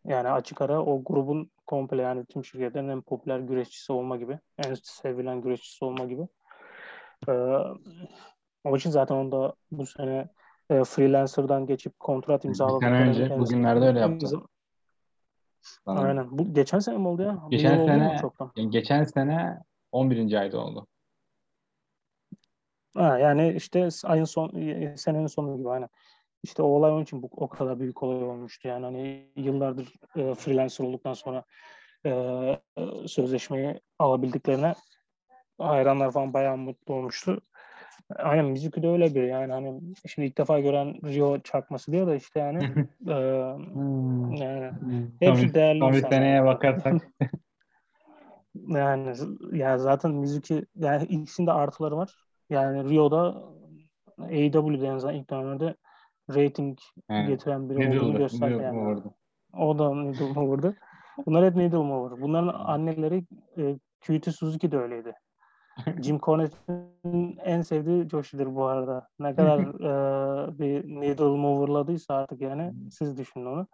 Yani 0.06 0.28
açık 0.28 0.62
ara 0.62 0.82
o 0.84 1.04
grubun 1.04 1.50
komple 1.66 2.02
yani 2.02 2.24
tüm 2.26 2.44
şirketlerin 2.44 2.88
en 2.88 3.02
popüler 3.02 3.38
güreşçisi 3.38 3.92
olma 3.92 4.16
gibi. 4.16 4.38
En 4.58 4.74
sevilen 4.82 5.40
güreşçisi 5.40 5.84
olma 5.84 6.04
gibi. 6.04 6.22
Ee, 7.28 7.32
o 8.64 8.76
için 8.76 8.90
zaten 8.90 9.14
onda 9.14 9.54
bu 9.70 9.86
sene 9.86 10.28
e, 10.70 10.84
freelancer'dan 10.84 11.66
geçip 11.66 12.00
kontrat 12.00 12.44
Bir 12.44 12.48
imzaladı. 12.48 12.80
sene 12.80 12.94
önce 12.94 13.40
bugünlerde 13.40 13.86
öyle 13.86 14.00
yaptı. 14.00 14.40
Sanırım. 15.84 16.04
Aynen. 16.04 16.38
Bu 16.38 16.54
geçen 16.54 16.78
sene 16.78 16.98
mi 16.98 17.08
oldu 17.08 17.22
ya? 17.22 17.42
Geçen 17.50 17.78
mu 17.78 17.86
sene 17.86 18.18
çoktan? 18.20 18.52
yani 18.56 18.70
geçen 18.70 19.04
sene 19.04 19.58
11. 19.92 20.40
ayda 20.40 20.58
oldu. 20.58 20.86
Ha, 22.94 23.18
yani 23.18 23.52
işte 23.52 23.88
ayın 24.04 24.24
son 24.24 24.50
senenin 24.96 25.26
sonu 25.26 25.56
gibi 25.56 25.70
aynen. 25.70 25.88
İşte 26.42 26.62
o 26.62 26.66
olay 26.66 26.92
onun 26.92 27.02
için 27.02 27.22
bu 27.22 27.28
o 27.32 27.48
kadar 27.48 27.80
büyük 27.80 28.02
olay 28.02 28.24
olmuştu. 28.24 28.68
Yani 28.68 28.84
hani 28.84 29.32
yıllardır 29.36 29.92
e, 30.16 30.34
freelancer 30.34 30.84
olduktan 30.84 31.14
sonra 31.14 31.44
e, 32.06 32.12
sözleşmeyi 33.06 33.80
alabildiklerine 33.98 34.74
hayranlar 35.58 36.10
falan 36.10 36.32
bayağı 36.32 36.56
mutlu 36.56 36.94
olmuştu. 36.94 37.40
Aynen 38.18 38.44
Mizuki 38.44 38.82
de 38.82 38.88
öyle 38.88 39.14
bir 39.14 39.22
yani 39.22 39.52
hani 39.52 39.80
şimdi 40.06 40.28
ilk 40.28 40.38
defa 40.38 40.60
gören 40.60 40.94
Rio 41.04 41.38
çakması 41.40 41.92
diyor 41.92 42.06
da 42.06 42.14
işte 42.14 42.40
yani 42.40 42.64
e, 43.08 43.14
yani 44.44 44.70
Son 45.22 45.30
hepsi 45.30 45.54
değerli 45.54 45.78
son 45.78 45.92
bir 45.92 46.00
seneye 46.00 46.44
bakarsak 46.44 47.02
Yani 48.68 49.16
ya 49.52 49.78
zaten 49.78 50.10
Mizuki 50.10 50.66
yani 50.76 51.04
ikisinde 51.04 51.52
artıları 51.52 51.96
var. 51.96 52.14
Yani 52.50 52.90
Rio'da 52.90 53.42
AEW'de 54.18 54.86
en 54.86 54.94
azından 54.94 55.14
ilk 55.14 55.30
dönemlerde 55.30 55.74
rating 56.34 56.78
yani 57.10 57.26
getiren 57.28 57.70
biri 57.70 57.98
olduğunu 57.98 58.18
gösterdi 58.18 58.62
yani. 58.62 59.00
O 59.52 59.78
da 59.78 59.94
Needle 59.94 60.32
Mover'dı. 60.32 60.76
Bunlar 61.26 61.44
hep 61.44 61.56
Needle 61.56 61.76
Mover. 61.76 62.20
Bunların 62.20 62.48
anneleri 62.48 63.24
e, 63.58 63.78
QT 64.00 64.34
Suzuki 64.34 64.72
de 64.72 64.78
öyleydi. 64.78 65.12
Jim 66.02 66.18
Cornette'in 66.18 67.38
en 67.44 67.62
sevdiği 67.62 68.08
Joshi'dir 68.08 68.54
bu 68.54 68.64
arada. 68.64 69.08
Ne 69.18 69.34
kadar 69.34 69.58
e, 69.60 70.58
bir 70.58 71.00
Needle 71.00 71.24
Mover'ladıysa 71.24 72.14
artık 72.14 72.40
yani 72.40 72.74
siz 72.90 73.18
düşünün 73.18 73.46
onu. 73.46 73.66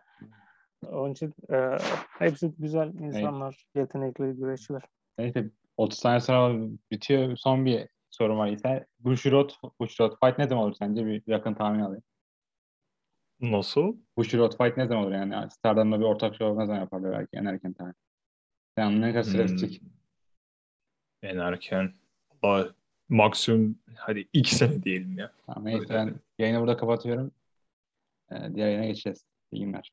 Onun 0.87 1.13
için 1.13 1.35
e, 1.53 1.79
hepsi 2.19 2.55
güzel 2.59 2.95
insanlar, 2.95 3.67
yetenekli 3.75 4.33
güreşçiler. 4.33 4.83
Neyse 5.19 5.51
30 5.77 5.99
saniye 5.99 6.21
sonra 6.21 6.69
bitiyor. 6.91 7.37
Son 7.37 7.65
bir 7.65 7.89
sorum 8.11 8.39
var 8.39 8.49
ise 8.49 8.87
Bushiroad, 8.99 9.51
Bushiroad 9.81 10.13
fight 10.25 10.39
ne 10.39 10.49
zaman 10.49 10.65
olur 10.65 10.75
sence? 10.79 11.07
Bir 11.07 11.23
yakın 11.27 11.55
tahmin 11.55 11.81
alayım. 11.81 12.03
Nasıl? 13.41 13.97
Bushiroad 14.17 14.53
fight 14.57 14.77
ne 14.77 14.87
zaman 14.87 15.05
olur 15.05 15.13
yani? 15.13 15.51
Stardom'la 15.51 16.01
bir 16.01 16.05
ortak 16.05 16.35
show 16.35 16.63
ne 16.63 16.67
zaman 16.67 16.81
yaparlar 16.81 17.13
belki 17.13 17.37
en 17.37 17.45
erken 17.45 17.73
tahmin. 17.73 17.95
Yani 18.79 19.01
ne 19.01 19.13
kadar 19.13 19.23
süre 19.23 19.47
Hmm. 19.49 19.57
En 21.23 21.39
erken. 21.39 21.95
Valla 22.43 22.75
maksimum 23.09 23.79
hadi 23.95 24.29
iki 24.33 24.55
sene 24.55 24.83
diyelim 24.83 25.19
ya. 25.19 25.33
Tamam, 25.47 25.67
Öyle. 25.67 25.89
ben 25.89 26.15
yayını 26.39 26.61
burada 26.61 26.77
kapatıyorum. 26.77 27.31
Ee, 28.31 28.55
diğer 28.55 28.67
yayına 28.67 28.87
geçeceğiz. 28.87 29.25
İyi 29.53 29.65
günler. 29.65 29.93